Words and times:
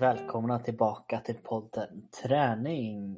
Välkomna 0.00 0.58
tillbaka 0.58 1.20
till 1.20 1.34
podden 1.34 2.08
Träning. 2.22 3.16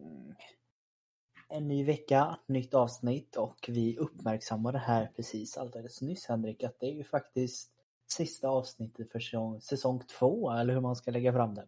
En 1.49 1.69
ny 1.69 1.85
vecka, 1.85 2.39
nytt 2.47 2.75
avsnitt 2.75 3.37
och 3.37 3.69
vi 3.69 3.97
uppmärksammade 3.99 4.79
här 4.79 5.11
precis 5.17 5.59
alldeles 5.59 6.03
nyss 6.03 6.27
Henrik 6.27 6.65
att 6.65 6.81
det 6.81 6.87
är 6.87 6.95
ju 6.95 7.05
faktiskt 7.05 7.73
sista 8.07 8.49
avsnittet 8.49 9.13
för 9.13 9.21
säsong, 9.21 9.61
säsong 9.61 10.03
två 10.19 10.51
eller 10.51 10.75
hur 10.75 10.81
man 10.81 10.97
ska 10.97 11.11
lägga 11.11 11.33
fram 11.33 11.55
det. 11.55 11.67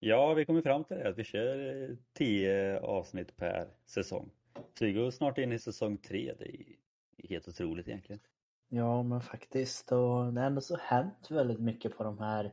Ja, 0.00 0.34
vi 0.34 0.44
kommer 0.44 0.62
fram 0.62 0.84
till 0.84 0.96
det 0.96 1.08
att 1.08 1.18
vi 1.18 1.24
kör 1.24 1.82
eh, 1.82 1.96
tio 2.12 2.80
avsnitt 2.80 3.36
per 3.36 3.68
säsong. 3.86 4.30
Så 4.78 4.84
vi 4.84 4.92
går 4.92 5.10
snart 5.10 5.38
in 5.38 5.52
i 5.52 5.58
säsong 5.58 5.96
tre. 5.96 6.34
Det 6.38 6.48
är 6.48 7.28
helt 7.28 7.48
otroligt 7.48 7.88
egentligen. 7.88 8.20
Ja, 8.68 9.02
men 9.02 9.20
faktiskt. 9.20 9.92
Och 9.92 10.32
det 10.32 10.40
har 10.40 10.46
ändå 10.46 10.60
så 10.60 10.76
hänt 10.76 11.30
väldigt 11.30 11.60
mycket 11.60 11.96
på 11.96 12.04
de 12.04 12.18
här 12.18 12.52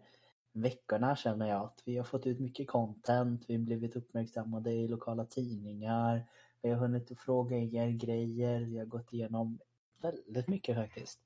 veckorna 0.56 1.16
känner 1.16 1.48
jag. 1.48 1.64
Att 1.64 1.82
vi 1.86 1.98
har 1.98 2.04
fått 2.04 2.28
ut 2.28 2.40
mycket 2.40 2.68
content, 2.68 3.46
vi 3.48 3.56
har 3.56 3.62
blivit 3.62 3.96
uppmärksammade 3.96 4.72
i 4.72 4.88
lokala 4.88 5.26
tidningar. 5.26 6.26
Vi 6.62 6.70
har 6.70 6.78
hunnit 6.78 7.20
fråga 7.20 7.58
er 7.58 7.90
grejer, 7.90 8.62
vi 8.62 8.78
har 8.78 8.86
gått 8.86 9.14
igenom 9.14 9.60
väldigt 10.02 10.48
mycket 10.48 10.76
faktiskt. 10.76 11.20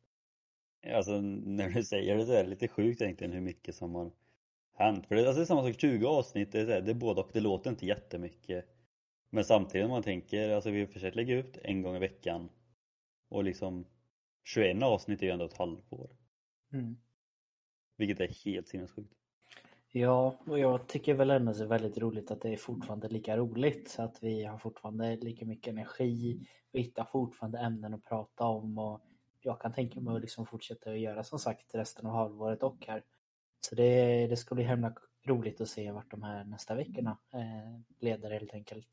Alltså 0.94 1.22
när 1.22 1.70
du 1.70 1.84
säger 1.84 2.18
det 2.18 2.26
så 2.26 2.32
är 2.32 2.44
det 2.44 2.50
lite 2.50 2.68
sjukt 2.68 3.02
egentligen 3.02 3.34
hur 3.34 3.42
mycket 3.42 3.76
som 3.76 3.96
har 3.96 4.12
hänt. 4.74 5.08
För 5.08 5.16
det, 5.16 5.22
alltså, 5.22 5.40
det 5.40 5.44
är 5.44 5.46
samma 5.46 5.64
sak, 5.64 5.80
20 5.80 6.08
avsnitt, 6.08 6.52
det 6.52 6.60
är, 6.60 6.82
det 6.82 6.92
är 6.92 6.96
både 6.96 7.22
och, 7.22 7.30
det 7.34 7.40
låter 7.40 7.70
inte 7.70 7.86
jättemycket. 7.86 8.66
Men 9.30 9.44
samtidigt 9.44 9.86
om 9.86 9.92
man 9.92 10.04
tänker, 10.04 10.50
alltså 10.50 10.70
vi 10.70 10.80
har 10.80 10.88
försökt 10.88 11.16
lägga 11.16 11.36
ut 11.36 11.58
en 11.64 11.82
gång 11.82 11.96
i 11.96 12.00
veckan. 12.00 12.50
Och 13.30 13.44
liksom 13.44 13.86
21 14.44 14.84
avsnitt 14.84 15.22
är 15.22 15.26
ju 15.26 15.32
ändå 15.32 15.46
ett 15.46 15.58
halvår. 15.58 16.10
Mm. 16.74 16.98
Vilket 17.98 18.20
är 18.20 18.46
helt 18.46 18.68
sinnessjukt. 18.68 19.19
Ja, 19.92 20.40
och 20.46 20.60
jag 20.60 20.88
tycker 20.88 21.14
väl 21.14 21.30
ändå 21.30 21.54
det 21.54 21.64
är 21.64 21.68
väldigt 21.68 21.98
roligt 21.98 22.32
att 22.32 22.42
det 22.42 22.50
är 22.50 22.58
fortfarande 22.58 23.08
lika 23.08 23.38
roligt. 23.38 23.90
Så 23.90 24.02
att 24.02 24.24
vi 24.24 24.44
har 24.44 24.58
fortfarande 24.58 25.16
lika 25.16 25.46
mycket 25.46 25.72
energi. 25.72 26.48
Vi 26.72 26.82
hittar 26.82 27.06
fortfarande 27.06 27.60
ämnen 27.60 27.94
att 27.94 28.06
prata 28.06 28.44
om 28.44 28.78
och 28.78 29.02
jag 29.42 29.62
kan 29.62 29.74
tänka 29.74 30.02
mig 30.02 30.16
att 30.16 30.22
liksom 30.22 30.46
fortsätta 30.46 30.92
att 30.92 31.00
göra 31.00 31.24
som 31.24 31.40
sagt 31.40 31.76
resten 31.76 32.06
av 32.06 32.14
halvåret 32.14 32.64
och 32.64 32.86
här. 32.88 33.04
Så 33.60 33.76
det, 33.76 34.28
det 34.28 34.38
ska 34.38 34.56
bli 34.56 34.64
himla 34.64 34.94
roligt 35.26 35.62
att 35.62 35.70
se 35.70 35.92
vart 35.92 36.12
de 36.12 36.24
här 36.24 36.44
nästa 36.44 36.76
veckorna 36.76 37.18
eh, 37.34 37.82
leder 38.00 38.32
helt 38.32 38.54
enkelt. 38.54 38.88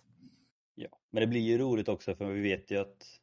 Ja, 0.74 0.89
men 1.11 1.20
det 1.20 1.27
blir 1.27 1.41
ju 1.41 1.58
roligt 1.58 1.89
också 1.89 2.14
för 2.14 2.30
vi 2.30 2.42
vet 2.42 2.70
ju 2.70 2.78
att 2.78 3.20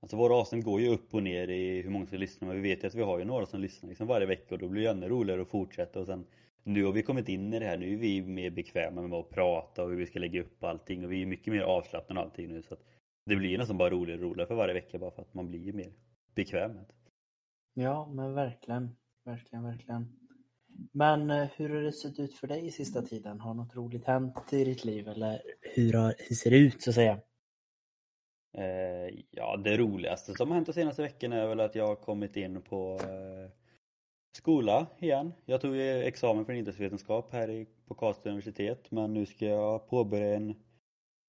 Alltså 0.00 0.16
våra 0.16 0.34
avsnitt 0.34 0.64
går 0.64 0.80
ju 0.80 0.88
upp 0.88 1.14
och 1.14 1.22
ner 1.22 1.48
i 1.48 1.82
hur 1.82 1.90
många 1.90 2.06
som 2.06 2.18
lyssnar 2.18 2.48
men 2.48 2.62
vi 2.62 2.68
vet 2.68 2.84
ju 2.84 2.86
att 2.86 2.94
vi 2.94 3.02
har 3.02 3.18
ju 3.18 3.24
några 3.24 3.46
som 3.46 3.60
lyssnar 3.60 3.88
liksom 3.88 4.06
varje 4.06 4.26
vecka 4.26 4.54
och 4.54 4.58
då 4.58 4.68
blir 4.68 4.82
det 4.82 4.90
ännu 4.90 5.08
roligare 5.08 5.42
att 5.42 5.48
fortsätta 5.48 6.00
och 6.00 6.06
sen 6.06 6.26
nu 6.68 6.84
har 6.84 6.92
vi 6.92 7.02
kommit 7.02 7.28
in 7.28 7.54
i 7.54 7.58
det 7.58 7.66
här, 7.66 7.76
nu 7.76 7.92
är 7.92 7.96
vi 7.96 8.22
mer 8.22 8.50
bekväma 8.50 9.02
med 9.02 9.18
att 9.18 9.30
prata 9.30 9.82
och 9.84 9.90
hur 9.90 9.96
vi 9.96 10.06
ska 10.06 10.18
lägga 10.18 10.40
upp 10.40 10.64
allting 10.64 11.04
och 11.04 11.12
vi 11.12 11.22
är 11.22 11.26
mycket 11.26 11.52
mer 11.52 11.60
avslappnade 11.60 12.20
och 12.20 12.26
allting 12.26 12.48
nu 12.48 12.62
så 12.62 12.74
att 12.74 12.80
Det 13.26 13.36
blir 13.36 13.58
nästan 13.58 13.78
bara 13.78 13.90
roligare 13.90 14.20
och 14.20 14.30
roligare 14.30 14.48
för 14.48 14.54
varje 14.54 14.74
vecka 14.74 14.98
bara 14.98 15.10
för 15.10 15.22
att 15.22 15.34
man 15.34 15.48
blir 15.48 15.72
mer 15.72 15.92
bekväm 16.34 16.72
med. 16.72 16.86
Ja 17.74 18.06
men 18.12 18.34
verkligen, 18.34 18.96
verkligen, 19.24 19.64
verkligen. 19.64 20.06
Men 20.92 21.30
eh, 21.30 21.48
hur 21.56 21.68
har 21.68 21.82
det 21.82 21.92
sett 21.92 22.18
ut 22.18 22.34
för 22.34 22.46
dig 22.46 22.66
i 22.66 22.70
sista 22.70 23.02
tiden? 23.02 23.40
Har 23.40 23.54
något 23.54 23.76
roligt 23.76 24.04
hänt 24.04 24.52
i 24.52 24.64
ditt 24.64 24.84
liv 24.84 25.08
eller 25.08 25.42
hur, 25.60 25.92
har, 25.92 26.14
hur 26.18 26.36
ser 26.36 26.50
det 26.50 26.58
ut 26.58 26.82
så 26.82 26.90
att 26.90 26.94
säga? 26.94 27.18
Eh, 28.58 29.24
ja, 29.30 29.56
det 29.56 29.76
roligaste 29.76 30.34
som 30.34 30.48
har 30.48 30.54
hänt 30.54 30.66
de 30.66 30.72
senaste 30.72 31.02
veckorna 31.02 31.36
är 31.36 31.46
väl 31.46 31.60
att 31.60 31.74
jag 31.74 31.86
har 31.86 31.96
kommit 31.96 32.36
in 32.36 32.62
på 32.62 32.98
eh, 33.02 33.65
skola 34.36 34.86
igen. 34.98 35.32
Jag 35.46 35.60
tog 35.60 35.76
examen 35.80 36.44
för 36.44 36.52
idrottsvetenskap 36.52 37.32
här 37.32 37.50
i, 37.50 37.66
på 37.86 37.94
Karlstad 37.94 38.30
universitet 38.30 38.90
men 38.90 39.14
nu 39.14 39.26
ska 39.26 39.46
jag 39.46 39.88
påbörja 39.88 40.36
en 40.36 40.54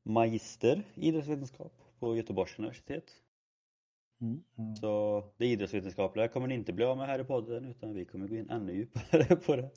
magister 0.03 0.83
i 0.95 1.07
idrottsvetenskap 1.07 1.73
på 1.99 2.15
Göteborgs 2.15 2.59
universitet. 2.59 3.03
Mm, 4.21 4.43
mm. 4.57 4.75
Så 4.75 5.23
det 5.37 5.45
idrottsvetenskapliga 5.45 6.27
kommer 6.27 6.47
ni 6.47 6.55
inte 6.55 6.73
bli 6.73 6.85
av 6.85 6.97
med 6.97 7.07
här 7.07 7.19
i 7.19 7.23
podden 7.23 7.65
utan 7.65 7.93
vi 7.93 8.05
kommer 8.05 8.27
gå 8.27 8.35
in 8.35 8.49
ännu 8.49 8.73
djupare 8.73 9.35
på 9.45 9.55
det. 9.55 9.69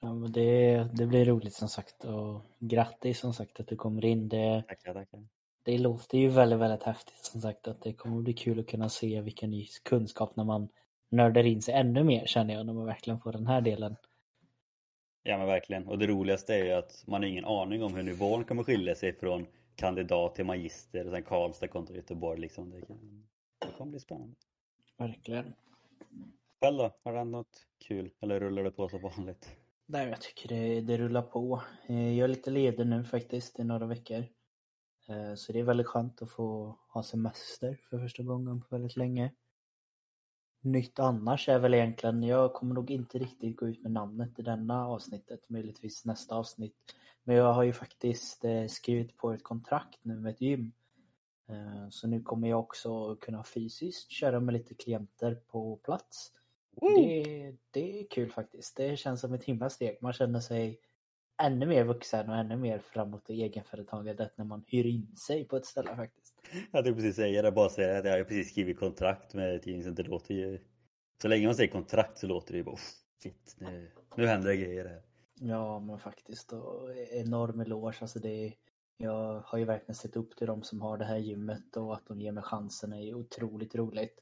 Ja, 0.00 0.14
men 0.14 0.32
det, 0.32 0.88
det 0.94 1.06
blir 1.06 1.24
roligt 1.24 1.54
som 1.54 1.68
sagt 1.68 2.04
och 2.04 2.40
grattis 2.58 3.18
som 3.18 3.34
sagt 3.34 3.60
att 3.60 3.68
du 3.68 3.76
kommer 3.76 4.04
in. 4.04 4.28
Det, 4.28 4.64
Tackar, 4.68 4.94
tackar. 4.94 5.26
det 5.64 5.78
låter 5.78 6.18
ju 6.18 6.28
väldigt, 6.28 6.58
väldigt 6.58 6.82
häftigt 6.82 7.24
som 7.24 7.40
sagt 7.40 7.68
att 7.68 7.82
det 7.82 7.92
kommer 7.92 8.22
bli 8.22 8.32
kul 8.32 8.60
att 8.60 8.68
kunna 8.68 8.88
se 8.88 9.20
vilken 9.20 9.50
ny 9.50 9.66
kunskap 9.84 10.36
när 10.36 10.44
man 10.44 10.68
nördar 11.10 11.44
in 11.46 11.62
sig 11.62 11.74
ännu 11.74 12.04
mer 12.04 12.26
känner 12.26 12.54
jag 12.54 12.66
när 12.66 12.72
man 12.72 12.86
verkligen 12.86 13.20
får 13.20 13.32
den 13.32 13.46
här 13.46 13.60
delen. 13.60 13.96
Ja 15.22 15.38
men 15.38 15.46
verkligen. 15.46 15.88
Och 15.88 15.98
det 15.98 16.06
roligaste 16.06 16.54
är 16.54 16.64
ju 16.64 16.72
att 16.72 17.04
man 17.06 17.22
har 17.22 17.28
ingen 17.28 17.44
aning 17.44 17.82
om 17.82 17.94
hur 17.94 18.02
nivån 18.02 18.44
kommer 18.44 18.62
skilja 18.64 18.94
sig 18.94 19.12
från 19.12 19.46
kandidat 19.74 20.34
till 20.34 20.44
magister 20.44 21.04
och 21.06 21.12
sen 21.12 21.22
Karlstad 21.22 21.68
kontra 21.68 21.96
Göteborg 21.96 22.40
liksom. 22.40 22.70
Det, 22.70 22.80
kan, 22.86 23.26
det 23.58 23.72
kommer 23.78 23.90
bli 23.90 24.00
spännande. 24.00 24.34
Verkligen. 24.98 25.54
Själv 26.60 26.78
då? 26.78 26.90
Har 27.04 27.12
det 27.12 27.18
hänt 27.18 27.30
något 27.30 27.66
kul? 27.88 28.10
Eller 28.20 28.40
rullar 28.40 28.64
det 28.64 28.70
på 28.70 28.88
som 28.88 29.02
vanligt? 29.02 29.50
Nej, 29.86 30.08
jag 30.08 30.20
tycker 30.20 30.48
det, 30.48 30.80
det 30.80 30.96
rullar 30.98 31.22
på. 31.22 31.62
Eh, 31.88 32.18
Jag 32.18 32.24
är 32.24 32.28
lite 32.28 32.50
ledig 32.50 32.86
nu 32.86 33.04
faktiskt 33.04 33.60
i 33.60 33.64
några 33.64 33.86
veckor. 33.86 34.24
Eh, 35.08 35.34
Så 35.34 35.52
det 35.52 35.58
är 35.58 35.64
väldigt 35.64 35.86
skönt 35.86 36.22
att 36.22 36.30
få 36.30 36.76
ha 36.88 37.02
semester 37.02 37.78
för 37.90 37.98
första 37.98 38.22
gången 38.22 38.60
på 38.60 38.66
väldigt 38.70 38.96
länge. 38.96 39.32
Nytt 40.62 40.98
annars 40.98 41.48
är 41.48 41.58
väl 41.58 41.74
egentligen, 41.74 42.22
jag 42.22 42.52
kommer 42.52 42.74
nog 42.74 42.90
inte 42.90 43.18
riktigt 43.18 43.56
gå 43.56 43.68
ut 43.68 43.82
med 43.82 43.92
namnet 43.92 44.38
i 44.38 44.42
denna 44.42 44.86
avsnittet, 44.86 45.48
möjligtvis 45.48 46.04
nästa 46.04 46.34
avsnitt. 46.34 46.76
Men 47.24 47.36
jag 47.36 47.52
har 47.52 47.62
ju 47.62 47.72
faktiskt 47.72 48.44
eh, 48.44 48.66
skrivit 48.66 49.16
på 49.16 49.32
ett 49.32 49.42
kontrakt 49.42 49.98
nu 50.02 50.16
med 50.16 50.30
ett 50.30 50.40
gym. 50.40 50.72
Eh, 51.48 51.88
Så 51.90 52.06
nu 52.08 52.22
kommer 52.22 52.48
jag 52.48 52.60
också 52.60 53.16
kunna 53.16 53.44
fysiskt 53.44 54.10
köra 54.10 54.40
med 54.40 54.52
lite 54.52 54.74
klienter 54.74 55.34
på 55.34 55.76
plats. 55.76 56.32
Det, 56.80 57.56
det 57.70 58.00
är 58.00 58.06
kul 58.10 58.30
faktiskt. 58.30 58.76
Det 58.76 58.96
känns 58.96 59.20
som 59.20 59.34
ett 59.34 59.44
himla 59.44 59.70
steg. 59.70 59.98
Man 60.00 60.12
känner 60.12 60.40
sig 60.40 60.80
ännu 61.40 61.66
mer 61.66 61.84
vuxen 61.84 62.28
och 62.30 62.36
ännu 62.36 62.56
mer 62.56 62.78
framåt 62.78 63.30
i 63.30 63.42
egenföretagandet 63.42 64.38
när 64.38 64.44
man 64.44 64.64
hyr 64.66 64.86
in 64.86 65.16
sig 65.16 65.44
på 65.44 65.56
ett 65.56 65.66
ställe 65.66 65.96
faktiskt. 65.96 66.34
Jag 66.72 66.84
tänkte 66.84 67.02
precis 67.02 67.16
säga 67.16 67.42
det, 67.42 67.52
bara 67.52 67.68
säga 67.68 67.98
att 67.98 68.04
jag 68.04 68.16
har 68.16 68.24
precis 68.24 68.50
skrivit 68.50 68.78
kontrakt 68.78 69.34
med 69.34 69.54
ett 69.54 69.66
gäng 69.66 69.82
så 69.82 69.90
det 69.90 70.02
låter 70.02 70.34
ju... 70.34 70.60
Så 71.22 71.28
länge 71.28 71.46
man 71.46 71.54
säger 71.54 71.72
kontrakt 71.72 72.18
så 72.18 72.26
låter 72.26 72.52
det 72.52 72.58
ju 72.58 72.64
bara 72.64 72.74
"Oh, 72.74 72.80
shit, 73.22 73.56
nu, 73.58 73.90
nu 74.16 74.26
händer 74.26 74.48
det 74.48 74.56
grejer 74.56 74.84
här. 74.84 75.02
Ja 75.40 75.78
men 75.80 75.98
faktiskt 75.98 76.52
och 76.52 76.94
enorm 77.12 77.60
eloge. 77.60 77.96
Alltså 78.00 78.18
det, 78.18 78.52
jag 78.96 79.40
har 79.46 79.58
ju 79.58 79.64
verkligen 79.64 79.94
sett 79.94 80.16
upp 80.16 80.36
till 80.36 80.46
dem 80.46 80.62
som 80.62 80.80
har 80.80 80.98
det 80.98 81.04
här 81.04 81.16
gymmet 81.16 81.76
och 81.76 81.94
att 81.94 82.06
de 82.06 82.20
ger 82.20 82.32
mig 82.32 82.42
chansen 82.42 82.92
är 82.92 83.02
ju 83.02 83.14
otroligt 83.14 83.74
roligt. 83.74 84.20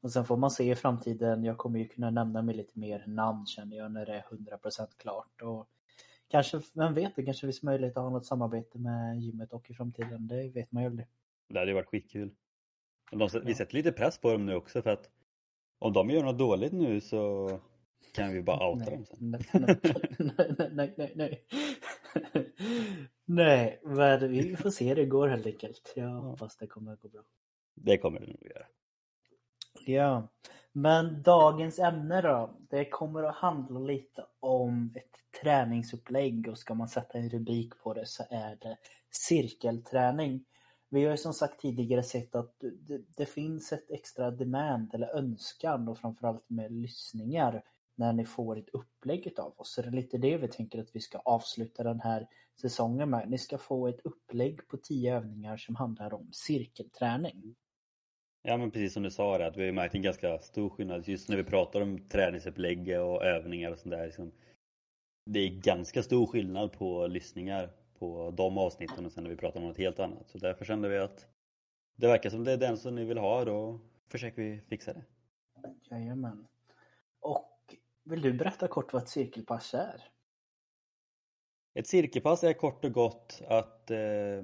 Och 0.00 0.12
sen 0.12 0.24
får 0.24 0.36
man 0.36 0.50
se 0.50 0.70
i 0.70 0.74
framtiden, 0.74 1.44
jag 1.44 1.58
kommer 1.58 1.78
ju 1.78 1.88
kunna 1.88 2.10
nämna 2.10 2.42
med 2.42 2.56
lite 2.56 2.78
mer 2.78 3.04
namn 3.06 3.46
känner 3.46 3.76
jag 3.76 3.92
när 3.92 4.06
det 4.06 4.12
är 4.14 4.22
100% 4.22 4.86
klart. 4.96 5.42
Och 5.42 5.68
kanske, 6.28 6.60
vem 6.74 6.94
vet, 6.94 7.16
det 7.16 7.22
kanske 7.22 7.46
finns 7.46 7.62
möjlighet 7.62 7.96
att 7.96 8.02
ha 8.02 8.10
något 8.10 8.26
samarbete 8.26 8.78
med 8.78 9.20
gymmet 9.20 9.52
och 9.52 9.70
i 9.70 9.74
framtiden, 9.74 10.28
det 10.28 10.48
vet 10.48 10.72
man 10.72 10.82
ju 10.82 10.88
aldrig. 10.88 11.06
Det 11.48 11.58
hade 11.58 11.70
ju 11.70 11.74
varit 11.74 11.88
skitkul. 11.88 12.34
De, 13.10 13.28
vi 13.44 13.54
sätter 13.54 13.74
lite 13.74 13.92
press 13.92 14.18
på 14.18 14.32
dem 14.32 14.46
nu 14.46 14.54
också 14.54 14.82
för 14.82 14.90
att 14.90 15.10
om 15.78 15.92
de 15.92 16.10
gör 16.10 16.22
något 16.24 16.38
dåligt 16.38 16.72
nu 16.72 17.00
så 17.00 17.50
kan 18.14 18.32
vi 18.32 18.42
bara 18.42 18.70
outa 18.70 18.90
dem 18.90 19.04
sen. 19.04 19.30
Nej, 19.30 19.40
nej, 20.18 20.54
nej, 20.58 20.70
nej, 20.72 20.94
nej, 20.96 21.12
nej. 21.14 21.44
Men 23.24 24.30
vi 24.30 24.56
får 24.56 24.70
se 24.70 24.88
hur 24.88 24.96
det 24.96 25.06
går 25.06 25.28
helt 25.28 25.46
enkelt. 25.46 25.92
Jag 25.96 26.08
hoppas 26.08 26.56
det 26.56 26.66
kommer 26.66 26.92
att 26.92 27.00
gå 27.00 27.08
bra. 27.08 27.22
Det 27.74 27.98
kommer 27.98 28.20
det 28.20 28.26
nog 28.26 28.42
göra. 28.42 28.66
Ja, 29.86 30.28
men 30.76 31.22
dagens 31.22 31.78
ämne 31.78 32.20
då? 32.20 32.56
Det 32.70 32.90
kommer 32.90 33.22
att 33.22 33.34
handla 33.34 33.80
lite 33.80 34.26
om 34.40 34.92
ett 34.96 35.42
träningsupplägg 35.42 36.48
och 36.48 36.58
ska 36.58 36.74
man 36.74 36.88
sätta 36.88 37.18
en 37.18 37.28
rubrik 37.28 37.78
på 37.82 37.94
det 37.94 38.06
så 38.06 38.24
är 38.30 38.56
det 38.60 38.76
cirkelträning. 39.10 40.44
Vi 40.88 41.04
har 41.04 41.10
ju 41.10 41.16
som 41.16 41.32
sagt 41.32 41.60
tidigare 41.60 42.02
sett 42.02 42.34
att 42.34 42.54
det, 42.60 43.00
det 43.16 43.26
finns 43.26 43.72
ett 43.72 43.90
extra 43.90 44.30
demand 44.30 44.94
eller 44.94 45.16
önskan 45.16 45.88
och 45.88 45.98
framförallt 45.98 46.50
med 46.50 46.72
lyssningar 46.72 47.62
när 47.96 48.12
ni 48.12 48.24
får 48.24 48.58
ett 48.58 48.68
upplägg 48.72 49.34
av 49.38 49.54
oss. 49.56 49.74
Så 49.74 49.82
det 49.82 49.88
är 49.88 49.92
lite 49.92 50.18
det 50.18 50.36
vi 50.36 50.48
tänker 50.48 50.80
att 50.80 50.96
vi 50.96 51.00
ska 51.00 51.18
avsluta 51.18 51.82
den 51.82 52.00
här 52.00 52.28
säsongen 52.60 53.10
med. 53.10 53.30
Ni 53.30 53.38
ska 53.38 53.58
få 53.58 53.88
ett 53.88 54.00
upplägg 54.04 54.68
på 54.68 54.76
tio 54.76 55.16
övningar 55.16 55.56
som 55.56 55.76
handlar 55.76 56.14
om 56.14 56.28
cirkelträning. 56.32 57.54
Ja 58.46 58.56
men 58.56 58.70
precis 58.70 58.92
som 58.92 59.02
du 59.02 59.10
sa 59.10 59.38
det, 59.38 59.46
att 59.46 59.56
vi 59.56 59.64
har 59.64 59.72
märkt 59.72 59.94
en 59.94 60.02
ganska 60.02 60.38
stor 60.38 60.68
skillnad 60.68 61.08
just 61.08 61.28
när 61.28 61.36
vi 61.36 61.44
pratar 61.44 61.80
om 61.80 62.08
träningsupplägg 62.08 63.00
och 63.00 63.24
övningar 63.24 63.70
och 63.70 63.78
sånt 63.78 63.90
där. 63.90 64.06
Liksom, 64.06 64.32
det 65.26 65.40
är 65.40 65.48
ganska 65.48 66.02
stor 66.02 66.26
skillnad 66.26 66.72
på 66.72 67.06
lyssningar 67.06 67.70
på 67.98 68.30
de 68.30 68.58
avsnitten 68.58 69.06
och 69.06 69.12
sen 69.12 69.22
när 69.22 69.30
vi 69.30 69.36
pratar 69.36 69.60
om 69.60 69.66
något 69.66 69.78
helt 69.78 69.98
annat. 69.98 70.28
Så 70.28 70.38
därför 70.38 70.64
kände 70.64 70.88
vi 70.88 70.98
att 70.98 71.26
det 71.96 72.06
verkar 72.06 72.30
som 72.30 72.44
det 72.44 72.52
är 72.52 72.56
den 72.56 72.78
som 72.78 72.94
ni 72.94 73.04
vill 73.04 73.18
ha, 73.18 73.44
då 73.44 73.80
försöker 74.08 74.42
vi 74.42 74.60
fixa 74.60 74.92
det. 74.92 75.04
Jajamän. 75.90 76.46
Och 77.20 77.76
vill 78.04 78.20
du 78.20 78.32
berätta 78.32 78.68
kort 78.68 78.92
vad 78.92 79.02
ett 79.02 79.08
cirkelpass 79.08 79.74
är? 79.74 80.02
Ett 81.74 81.86
cirkelpass 81.86 82.44
är 82.44 82.52
kort 82.52 82.84
och 82.84 82.92
gott 82.92 83.42
att 83.48 83.90
eh, 83.90 84.42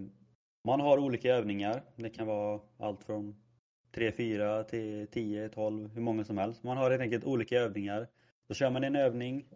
man 0.65 0.81
har 0.81 0.99
olika 0.99 1.35
övningar. 1.35 1.83
Det 1.97 2.11
kan 2.11 2.27
vara 2.27 2.61
allt 2.79 3.05
från 3.05 3.50
3, 3.93 4.13
4 4.13 4.65
till 4.65 5.07
10, 5.07 5.49
12, 5.49 5.91
hur 5.95 6.03
många 6.03 6.25
som 6.25 6.39
helst. 6.39 6.63
Man 6.63 6.77
har 6.77 6.91
helt 6.91 7.03
enkelt 7.03 7.25
olika 7.25 7.57
övningar. 7.57 8.09
Då 8.49 8.55
kör 8.55 8.71
man 8.71 8.85
en 8.85 8.97
övning 8.97 9.47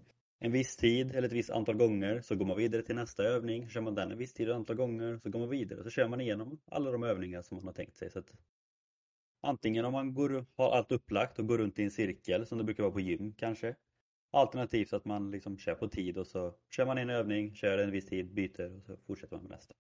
en 0.45 0.53
viss 0.53 0.77
tid 0.77 1.11
eller 1.11 1.29
ett 1.29 1.33
visst 1.33 1.51
antal 1.51 1.77
gånger 1.77 2.21
så 2.21 2.37
går 2.37 2.47
man 2.47 2.57
vidare 2.57 2.83
till 2.83 2.95
nästa 2.95 3.23
övning. 3.23 3.69
Kör 3.69 3.81
man 3.81 3.95
den 3.95 4.13
en 4.13 4.19
viss 4.19 4.33
tid 4.33 4.51
och 4.51 4.57
antal 4.57 4.77
gånger 4.77 5.21
så 5.23 5.31
går 5.31 5.41
man 5.41 5.49
vidare. 5.49 5.83
Så 5.83 5.91
kör 5.91 6.09
man 6.09 6.21
igenom 6.21 6.61
alla 6.71 6.91
de 6.91 7.03
övningar 7.03 7.43
som 7.43 7.57
man 7.57 7.67
har 7.67 7.73
tänkt 7.73 7.97
sig. 7.97 8.11
Så 8.11 8.19
att 8.19 8.33
antingen 9.43 9.85
om 9.85 9.93
man 9.93 10.15
går, 10.15 10.47
har 10.57 10.71
allt 10.71 10.93
upplagt 10.93 11.39
och 11.39 11.47
går 11.47 11.59
runt 11.59 11.79
i 11.79 11.83
en 11.83 11.91
cirkel 11.91 12.47
som 12.47 12.59
det 12.59 12.65
brukar 12.65 12.83
vara 12.83 12.93
på 12.93 13.01
gym 13.01 13.35
kanske. 13.37 13.77
Alternativt 14.33 14.93
att 14.93 15.05
man 15.05 15.31
liksom 15.31 15.59
kör 15.59 15.75
på 15.75 15.89
tid 15.89 16.19
och 16.19 16.27
så 16.27 16.55
kör 16.71 16.87
man 16.87 16.99
en 16.99 17.11
övning, 17.11 17.55
kör 17.55 17.79
en 17.79 17.91
viss 17.91 18.07
tid, 18.07 18.35
byter 18.35 18.77
och 18.77 18.83
så 18.83 18.97
fortsätter 19.07 19.37
man 19.37 19.43
med 19.43 19.51
nästa. 19.51 19.75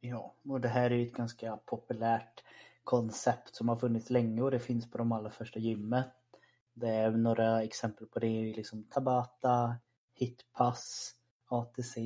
Ja, 0.00 0.36
och 0.48 0.60
det 0.60 0.68
här 0.68 0.90
är 0.90 0.94
ju 0.94 1.06
ett 1.06 1.12
ganska 1.12 1.56
populärt 1.56 2.44
koncept 2.84 3.56
som 3.56 3.68
har 3.68 3.76
funnits 3.76 4.10
länge 4.10 4.42
och 4.42 4.50
det 4.50 4.58
finns 4.58 4.90
på 4.90 4.98
de 4.98 5.12
allra 5.12 5.30
första 5.30 5.58
gymmet. 5.58 6.06
Det 6.74 6.88
är 6.88 7.10
några 7.10 7.62
exempel 7.62 8.06
på 8.06 8.18
det 8.18 8.54
liksom 8.56 8.84
Tabata, 8.84 9.76
Hitpass, 10.14 11.14
ATC. 11.48 11.96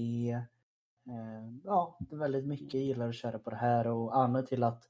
Eh, 1.08 1.48
ja, 1.64 1.98
väldigt 2.10 2.46
mycket 2.46 2.80
gillar 2.80 3.08
att 3.08 3.14
köra 3.14 3.38
på 3.38 3.50
det 3.50 3.56
här 3.56 3.86
och 3.86 4.16
anledningen 4.16 4.46
till 4.46 4.62
att 4.62 4.88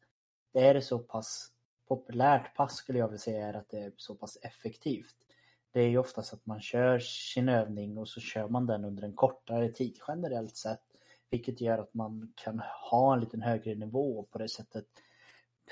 det 0.53 0.67
är 0.67 0.81
så 0.81 0.99
pass 0.99 1.53
populärt 1.89 2.57
pass 2.57 2.75
skulle 2.75 2.99
jag 2.99 3.09
vilja 3.09 3.19
säga 3.19 3.49
är 3.49 3.55
att 3.55 3.71
det 3.71 3.79
är 3.79 3.93
så 3.97 4.15
pass 4.15 4.39
effektivt. 4.43 5.17
Det 5.73 5.81
är 5.81 5.89
ju 5.89 5.99
oftast 5.99 6.33
att 6.33 6.47
man 6.47 6.61
kör 6.61 6.99
sin 6.99 7.49
övning 7.49 7.99
och 7.99 8.09
så 8.09 8.21
kör 8.21 8.49
man 8.49 8.67
den 8.67 8.85
under 8.85 9.03
en 9.03 9.15
kortare 9.15 9.69
tid 9.69 9.99
generellt 10.09 10.57
sett. 10.57 10.83
Vilket 11.31 11.61
gör 11.61 11.79
att 11.79 11.95
man 11.95 12.33
kan 12.37 12.63
ha 12.91 13.15
en 13.15 13.21
lite 13.21 13.41
högre 13.41 13.75
nivå 13.75 14.19
och 14.19 14.31
på 14.31 14.39
det 14.39 14.49
sättet 14.49 14.87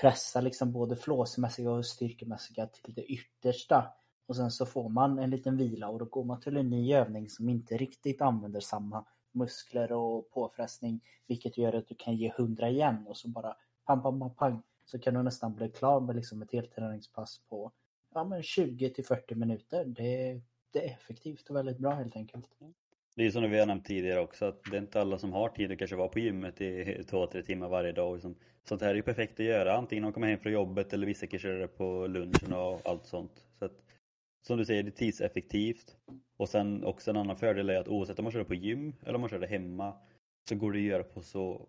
pressa 0.01 0.41
liksom 0.41 0.71
både 0.71 0.95
flåsmässiga 0.95 1.71
och 1.71 1.85
styrkemässiga 1.85 2.67
till 2.67 2.93
det 2.93 3.03
yttersta. 3.03 3.93
Och 4.27 4.35
sen 4.35 4.51
så 4.51 4.65
får 4.65 4.89
man 4.89 5.19
en 5.19 5.29
liten 5.29 5.57
vila 5.57 5.89
och 5.89 5.99
då 5.99 6.05
går 6.05 6.23
man 6.23 6.39
till 6.39 6.57
en 6.57 6.69
ny 6.69 6.93
övning 6.93 7.29
som 7.29 7.49
inte 7.49 7.77
riktigt 7.77 8.21
använder 8.21 8.59
samma 8.59 9.05
muskler 9.31 9.91
och 9.91 10.29
påfrestning. 10.29 11.01
Vilket 11.27 11.57
gör 11.57 11.73
att 11.73 11.87
du 11.87 11.95
kan 11.95 12.15
ge 12.15 12.33
100 12.37 12.69
igen 12.69 13.07
och 13.07 13.17
så 13.17 13.27
bara 13.27 13.55
pam, 13.85 14.01
pam, 14.01 14.19
pam, 14.19 14.35
pang. 14.35 14.61
Så 14.85 14.99
kan 14.99 15.13
du 15.13 15.23
nästan 15.23 15.55
bli 15.55 15.69
klar 15.69 15.99
med 15.99 16.15
liksom 16.15 16.41
ett 16.41 16.51
helt 16.51 16.71
träningspass 16.71 17.41
på 17.49 17.71
ja, 18.13 18.23
men 18.23 18.43
20 18.43 18.89
till 18.89 19.05
40 19.05 19.35
minuter. 19.35 19.85
Det, 19.85 20.41
det 20.71 20.89
är 20.89 20.93
effektivt 20.93 21.49
och 21.49 21.55
väldigt 21.55 21.77
bra 21.77 21.93
helt 21.93 22.15
enkelt. 22.15 22.61
Mm. 22.61 22.73
Det 23.17 23.25
är 23.25 23.31
som 23.31 23.51
vi 23.51 23.59
har 23.59 23.65
nämnt 23.65 23.85
tidigare 23.85 24.19
också 24.19 24.45
att 24.45 24.63
det 24.71 24.77
är 24.77 24.81
inte 24.81 25.01
alla 25.01 25.17
som 25.17 25.33
har 25.33 25.49
tid 25.49 25.71
att 25.71 25.77
kanske 25.77 25.95
vara 25.95 26.07
på 26.07 26.19
gymmet 26.19 26.61
i 26.61 27.03
två, 27.09 27.27
tre 27.27 27.43
timmar 27.43 27.69
varje 27.69 27.91
dag. 27.91 28.15
Liksom. 28.15 28.35
Sånt 28.63 28.81
här 28.81 28.89
är 28.89 28.95
ju 28.95 29.01
perfekt 29.01 29.39
att 29.39 29.45
göra 29.45 29.77
antingen 29.77 30.03
man 30.03 30.13
kommer 30.13 30.27
hem 30.27 30.39
från 30.39 30.51
jobbet 30.51 30.93
eller 30.93 31.07
vissa 31.07 31.27
kanske 31.27 31.47
gör 31.47 31.59
det 31.59 31.67
på 31.67 32.07
lunchen 32.07 32.53
och 32.53 32.81
allt 32.85 33.05
sånt. 33.05 33.45
Så 33.59 33.65
att, 33.65 33.83
som 34.47 34.57
du 34.57 34.65
säger, 34.65 34.83
det 34.83 34.89
är 34.89 34.91
tidseffektivt. 34.91 35.97
Och 36.37 36.49
sen 36.49 36.83
också 36.83 37.11
en 37.11 37.17
annan 37.17 37.37
fördel 37.37 37.69
är 37.69 37.79
att 37.79 37.87
oavsett 37.87 38.19
om 38.19 38.23
man 38.23 38.31
kör 38.31 38.39
det 38.39 38.45
på 38.45 38.55
gym 38.55 38.93
eller 39.03 39.15
om 39.15 39.21
man 39.21 39.29
kör 39.29 39.39
det 39.39 39.47
hemma 39.47 39.93
så 40.49 40.55
går 40.55 40.71
det 40.71 40.79
att 40.79 40.83
göra 40.83 41.03
på 41.03 41.21
så 41.21 41.67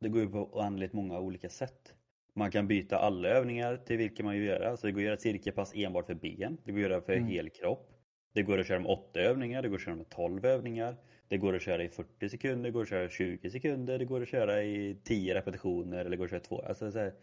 det 0.00 0.08
går 0.08 0.22
ju 0.22 0.28
på 0.28 0.58
oändligt 0.58 0.92
många 0.92 1.18
olika 1.18 1.48
sätt. 1.48 1.94
Man 2.34 2.50
kan 2.50 2.68
byta 2.68 2.98
alla 2.98 3.28
övningar 3.28 3.76
till 3.76 3.96
vilka 3.96 4.24
man 4.24 4.34
vill 4.34 4.44
göra. 4.44 4.76
Så 4.76 4.86
det 4.86 4.92
går 4.92 5.00
att 5.00 5.04
göra 5.04 5.14
ett 5.14 5.22
cirkelpass 5.22 5.72
enbart 5.74 6.06
för 6.06 6.14
ben. 6.14 6.58
Det 6.64 6.72
går 6.72 6.78
att 6.78 6.90
göra 6.90 7.00
för 7.00 7.12
mm. 7.12 7.28
hel 7.28 7.50
kropp. 7.50 7.97
Det 8.32 8.42
går 8.42 8.58
att 8.58 8.66
köra 8.66 8.78
med 8.78 8.90
8 8.90 9.20
övningar, 9.20 9.62
det 9.62 9.68
går 9.68 9.76
att 9.76 9.82
köra 9.82 9.94
med 9.94 10.08
12 10.08 10.44
övningar. 10.44 10.96
Det 11.28 11.38
går 11.38 11.56
att 11.56 11.62
köra 11.62 11.84
i 11.84 11.88
40 11.88 12.28
sekunder, 12.28 12.62
det 12.62 12.70
går 12.70 12.82
att 12.82 12.88
köra 12.88 13.04
i 13.04 13.10
20 13.10 13.50
sekunder, 13.50 13.98
det 13.98 14.04
går 14.04 14.22
att 14.22 14.28
köra 14.28 14.62
i 14.62 15.00
10 15.04 15.34
repetitioner 15.34 15.98
eller 15.98 16.10
det 16.10 16.16
går 16.16 16.24
att 16.24 16.30
köra 16.30 16.40
två. 16.40 16.62
Alltså, 16.62 16.92
så 16.92 16.98
här, 16.98 17.14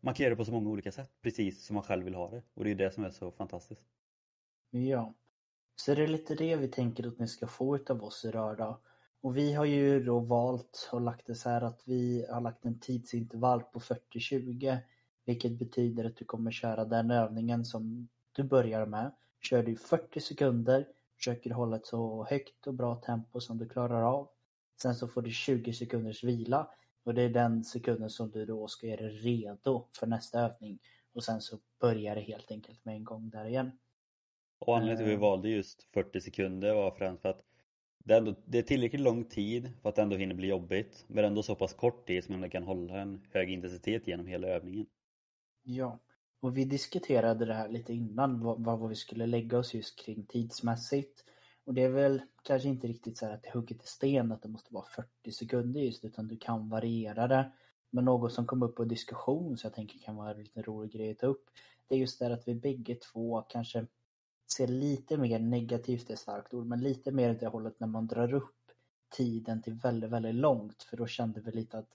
man 0.00 0.14
kan 0.14 0.24
göra 0.24 0.34
det 0.34 0.36
på 0.36 0.44
så 0.44 0.52
många 0.52 0.70
olika 0.70 0.92
sätt, 0.92 1.10
precis 1.22 1.66
som 1.66 1.74
man 1.74 1.82
själv 1.82 2.04
vill 2.04 2.14
ha 2.14 2.30
det. 2.30 2.42
Och 2.54 2.64
det 2.64 2.70
är 2.70 2.74
det 2.74 2.90
som 2.90 3.04
är 3.04 3.10
så 3.10 3.30
fantastiskt. 3.30 3.82
Ja. 4.70 5.14
Så 5.76 5.94
det 5.94 6.02
är 6.02 6.06
lite 6.06 6.34
det 6.34 6.56
vi 6.56 6.68
tänker 6.68 7.08
att 7.08 7.18
ni 7.18 7.28
ska 7.28 7.46
få 7.46 7.76
utav 7.76 8.04
oss 8.04 8.24
idag 8.24 8.56
då. 8.56 8.80
Och 9.20 9.36
vi 9.36 9.52
har 9.52 9.64
ju 9.64 10.04
då 10.04 10.18
valt 10.18 10.88
och 10.92 11.00
lagt 11.00 11.26
det 11.26 11.34
så 11.34 11.50
här 11.50 11.60
att 11.62 11.82
vi 11.86 12.26
har 12.30 12.40
lagt 12.40 12.64
en 12.64 12.80
tidsintervall 12.80 13.62
på 13.62 13.80
40-20. 13.80 14.78
Vilket 15.24 15.58
betyder 15.58 16.04
att 16.04 16.16
du 16.16 16.24
kommer 16.24 16.50
köra 16.50 16.84
den 16.84 17.10
övningen 17.10 17.64
som 17.64 18.08
du 18.32 18.42
börjar 18.42 18.86
med 18.86 19.12
Kör 19.48 19.62
du 19.62 19.76
40 19.76 20.20
sekunder, 20.20 20.88
försöker 21.16 21.50
hålla 21.50 21.76
ett 21.76 21.86
så 21.86 22.26
högt 22.30 22.66
och 22.66 22.74
bra 22.74 22.94
tempo 22.94 23.40
som 23.40 23.58
du 23.58 23.68
klarar 23.68 24.02
av. 24.02 24.28
Sen 24.82 24.94
så 24.94 25.08
får 25.08 25.22
du 25.22 25.30
20 25.30 25.72
sekunders 25.72 26.24
vila 26.24 26.70
och 27.04 27.14
det 27.14 27.22
är 27.22 27.28
den 27.28 27.64
sekunden 27.64 28.10
som 28.10 28.30
du 28.30 28.46
då 28.46 28.68
ska 28.68 28.86
göra 28.86 29.08
redo 29.08 29.88
för 29.98 30.06
nästa 30.06 30.40
övning. 30.40 30.78
Och 31.12 31.24
sen 31.24 31.40
så 31.40 31.58
börjar 31.80 32.14
det 32.14 32.20
helt 32.20 32.50
enkelt 32.50 32.84
med 32.84 32.94
en 32.94 33.04
gång 33.04 33.30
där 33.30 33.44
igen. 33.44 33.70
Och 34.58 34.76
anledningen 34.76 34.98
till 34.98 35.04
att 35.04 35.10
vi 35.10 35.14
eh. 35.14 35.20
valde 35.20 35.48
just 35.48 35.82
40 35.94 36.20
sekunder 36.20 36.74
var 36.74 36.90
främst 36.90 37.22
för 37.22 37.28
att 37.28 37.44
det 37.98 38.14
är, 38.14 38.18
ändå, 38.18 38.34
det 38.44 38.58
är 38.58 38.62
tillräckligt 38.62 39.00
lång 39.00 39.24
tid 39.24 39.72
för 39.82 39.88
att 39.88 39.94
det 39.94 40.02
ändå 40.02 40.16
hinner 40.16 40.34
bli 40.34 40.48
jobbigt. 40.48 41.04
Men 41.08 41.24
ändå 41.24 41.42
så 41.42 41.54
pass 41.54 41.74
kort 41.74 42.06
tid 42.06 42.24
som 42.24 42.40
man 42.40 42.50
kan 42.50 42.62
hålla 42.62 43.00
en 43.00 43.26
hög 43.32 43.50
intensitet 43.50 44.06
genom 44.06 44.26
hela 44.26 44.48
övningen. 44.48 44.86
Ja, 45.62 45.98
och 46.44 46.56
vi 46.56 46.64
diskuterade 46.64 47.44
det 47.44 47.54
här 47.54 47.68
lite 47.68 47.92
innan, 47.92 48.40
vad, 48.40 48.64
vad 48.64 48.88
vi 48.88 48.94
skulle 48.94 49.26
lägga 49.26 49.58
oss 49.58 49.74
just 49.74 49.98
kring 49.98 50.26
tidsmässigt. 50.26 51.24
Och 51.64 51.74
det 51.74 51.82
är 51.82 51.88
väl 51.88 52.22
kanske 52.42 52.68
inte 52.68 52.86
riktigt 52.86 53.16
så 53.16 53.26
här 53.26 53.34
att 53.34 53.42
det 53.42 53.48
är 53.48 53.52
hugget 53.52 53.84
i 53.84 53.86
sten 53.86 54.32
att 54.32 54.42
det 54.42 54.48
måste 54.48 54.74
vara 54.74 54.84
40 54.84 55.32
sekunder 55.32 55.80
just, 55.80 56.04
utan 56.04 56.28
du 56.28 56.36
kan 56.36 56.68
variera 56.68 57.28
det. 57.28 57.52
Men 57.90 58.04
något 58.04 58.32
som 58.32 58.46
kom 58.46 58.62
upp 58.62 58.76
på 58.76 58.84
diskussion, 58.84 59.56
så 59.56 59.66
jag 59.66 59.74
tänker 59.74 59.98
kan 59.98 60.16
vara 60.16 60.30
en 60.30 60.38
lite 60.38 60.62
rolig 60.62 60.92
grej 60.92 61.10
att 61.10 61.18
ta 61.18 61.26
upp, 61.26 61.44
det 61.88 61.94
är 61.94 61.98
just 61.98 62.18
det 62.18 62.34
att 62.34 62.48
vi 62.48 62.54
bägge 62.54 62.94
två 62.94 63.42
kanske 63.48 63.86
ser 64.56 64.66
lite 64.66 65.16
mer 65.16 65.38
negativt, 65.38 66.06
det 66.06 66.12
är 66.12 66.16
starkt 66.16 66.54
ord, 66.54 66.66
men 66.66 66.80
lite 66.80 67.12
mer 67.12 67.30
åt 67.30 67.40
det 67.40 67.48
hållet 67.48 67.80
när 67.80 67.88
man 67.88 68.06
drar 68.06 68.34
upp 68.34 68.56
tiden 69.16 69.62
till 69.62 69.74
väldigt, 69.74 70.10
väldigt 70.10 70.34
långt. 70.34 70.82
För 70.82 70.96
då 70.96 71.06
kände 71.06 71.40
vi 71.40 71.52
lite 71.52 71.78
att, 71.78 71.88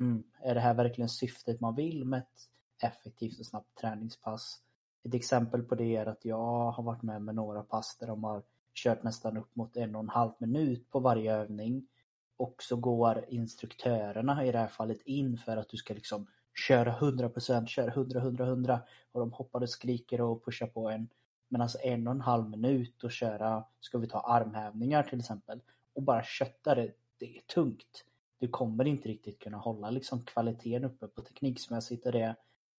mm, 0.00 0.22
är 0.40 0.54
det 0.54 0.60
här 0.60 0.74
verkligen 0.74 1.08
syftet 1.08 1.60
man 1.60 1.74
vill 1.74 2.04
med 2.04 2.18
ett 2.18 2.51
effektivt 2.82 3.40
och 3.40 3.46
snabbt 3.46 3.78
träningspass. 3.80 4.58
Ett 5.04 5.14
exempel 5.14 5.62
på 5.62 5.74
det 5.74 5.96
är 5.96 6.06
att 6.06 6.24
jag 6.24 6.70
har 6.70 6.82
varit 6.82 7.02
med 7.02 7.22
med 7.22 7.34
några 7.34 7.62
pass 7.62 7.96
där 8.00 8.06
de 8.06 8.24
har 8.24 8.42
kört 8.74 9.02
nästan 9.02 9.36
upp 9.36 9.56
mot 9.56 9.76
en 9.76 9.94
och 9.94 10.02
en 10.02 10.08
halv 10.08 10.32
minut 10.38 10.90
på 10.90 11.00
varje 11.00 11.34
övning. 11.34 11.88
Och 12.36 12.62
så 12.62 12.76
går 12.76 13.24
instruktörerna 13.28 14.44
i 14.46 14.52
det 14.52 14.58
här 14.58 14.68
fallet 14.68 15.02
in 15.02 15.38
för 15.38 15.56
att 15.56 15.68
du 15.68 15.76
ska 15.76 15.94
liksom 15.94 16.26
köra 16.54 16.98
100%, 16.98 17.66
köra 17.66 17.90
100, 17.90 18.20
100, 18.20 18.46
100 18.46 18.80
och 19.12 19.20
de 19.20 19.32
hoppar 19.32 19.60
och 19.60 19.68
skriker 19.68 20.20
och 20.20 20.44
pushar 20.44 20.66
på 20.66 20.90
en. 20.90 21.08
Men 21.48 21.60
alltså 21.60 21.78
en 21.82 22.06
och 22.06 22.14
en 22.14 22.20
halv 22.20 22.50
minut 22.50 23.04
och 23.04 23.12
köra, 23.12 23.64
ska 23.80 23.98
vi 23.98 24.08
ta 24.08 24.20
armhävningar 24.20 25.02
till 25.02 25.18
exempel, 25.18 25.60
och 25.94 26.02
bara 26.02 26.22
kötta 26.22 26.74
det, 26.74 26.92
det 27.18 27.36
är 27.36 27.40
tungt. 27.40 28.04
Du 28.38 28.48
kommer 28.48 28.84
inte 28.84 29.08
riktigt 29.08 29.38
kunna 29.38 29.56
hålla 29.56 29.90
liksom 29.90 30.24
kvaliteten 30.24 30.84
uppe 30.84 31.06
på 31.06 31.22
tekniksmässigt 31.22 32.06
och 32.06 32.12
det 32.12 32.36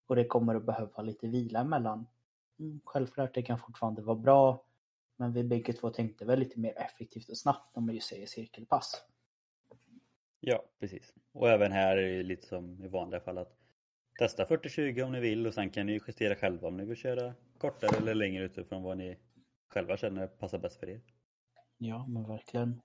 och 0.08 0.16
det 0.16 0.26
kommer 0.26 0.56
att 0.56 0.66
behöva 0.66 1.02
lite 1.02 1.28
vila 1.28 1.60
emellan. 1.60 2.08
Mm, 2.60 2.82
självklart, 2.86 3.34
det 3.34 3.42
kan 3.42 3.60
fortfarande 3.60 4.02
vara 4.02 4.18
bra. 4.18 4.66
Men 5.18 5.34
vi 5.34 5.44
bägge 5.44 5.74
två 5.74 5.90
tänkte 5.90 6.26
väl 6.26 6.40
lite 6.40 6.60
mer 6.60 6.78
effektivt 6.78 7.30
och 7.30 7.38
snabbt 7.38 7.78
om 7.78 7.86
man 7.86 7.96
ju 7.96 8.02
säger 8.02 8.26
cirkelpass. 8.26 9.06
Ja, 10.40 10.64
precis. 10.80 11.14
Och 11.32 11.50
även 11.50 11.72
här 11.72 11.98
är 11.98 12.18
det 12.18 12.24
lite 12.24 12.48
som 12.48 12.84
i 12.84 12.88
vanliga 12.88 13.22
fall 13.22 13.38
att 13.38 13.58
testa 14.20 14.46
40-20 14.46 15.04
om 15.04 15.12
ni 15.12 15.20
vill 15.20 15.48
och 15.48 15.54
sen 15.54 15.70
kan 15.70 15.86
ni 15.86 16.00
justera 16.08 16.36
själva 16.36 16.68
om 16.68 16.78
ni 16.78 16.86
vill 16.86 16.98
köra 16.98 17.34
kortare 17.58 17.98
eller 17.98 18.16
längre 18.16 18.44
utifrån 18.44 18.84
vad 18.84 18.98
ni 18.98 19.18
själva 19.68 19.98
känner 19.98 20.28
passar 20.28 20.58
bäst 20.58 20.80
för 20.80 20.90
er. 20.90 21.02
Ja, 21.78 22.06
men 22.08 22.28
verkligen. 22.28 22.82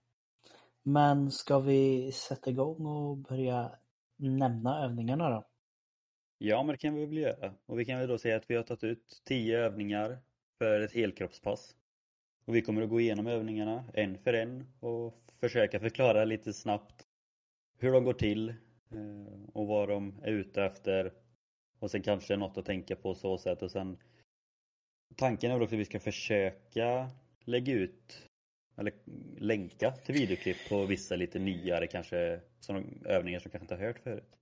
Men 0.83 1.31
ska 1.31 1.59
vi 1.59 2.13
sätta 2.13 2.51
igång 2.51 2.87
och 2.87 3.17
börja 3.17 3.73
nämna 4.17 4.85
övningarna 4.85 5.31
då? 5.31 5.48
Ja, 6.39 6.63
men 6.63 6.73
det 6.73 6.79
kan 6.79 6.95
vi 6.95 7.07
väl 7.07 7.19
göra. 7.19 7.55
Och 7.67 7.81
vi 7.81 7.85
kan 7.85 7.99
väl 7.99 8.09
då 8.09 8.19
säga 8.19 8.37
att 8.37 8.51
vi 8.51 8.57
har 8.57 8.63
tagit 8.63 8.85
ut 8.85 9.23
tio 9.25 9.59
övningar 9.59 10.19
för 10.59 10.81
ett 10.81 10.93
helkroppspass. 10.93 11.77
Och 12.45 12.55
vi 12.55 12.63
kommer 12.63 12.83
att 12.83 12.89
gå 12.89 13.01
igenom 13.01 13.27
övningarna 13.27 13.85
en 13.95 14.19
för 14.19 14.33
en 14.33 14.67
och 14.81 15.15
försöka 15.41 15.81
förklara 15.81 16.25
lite 16.25 16.53
snabbt 16.53 17.07
hur 17.79 17.93
de 17.93 18.05
går 18.05 18.13
till 18.13 18.49
eh, 18.91 19.49
och 19.53 19.67
vad 19.67 19.89
de 19.89 20.21
är 20.23 20.33
ute 20.33 20.63
efter. 20.63 21.13
Och 21.79 21.91
sen 21.91 22.03
kanske 22.03 22.37
något 22.37 22.59
att 22.59 22.67
tänka 22.67 22.97
på 22.97 23.15
så 23.15 23.39
sätt 23.39 23.63
och 23.63 23.71
sen 23.71 23.99
Tanken 25.17 25.51
är 25.51 25.55
väl 25.55 25.63
också 25.63 25.75
att 25.75 25.81
vi 25.81 25.85
ska 25.85 26.01
försöka 26.01 27.11
lägga 27.45 27.73
ut 27.73 28.29
eller 28.77 28.93
länka 29.37 29.91
till 29.91 30.15
videoklipp 30.15 30.69
på 30.69 30.87
vissa 30.87 31.17
lite 31.17 31.39
nyare 31.39 31.87
kanske 31.87 32.41
som 32.61 33.03
övningar 33.05 33.41
som 33.41 33.51
kanske 33.51 33.65
inte 33.65 33.75
har 33.75 33.87
hört 33.87 33.99
förut. 33.99 34.38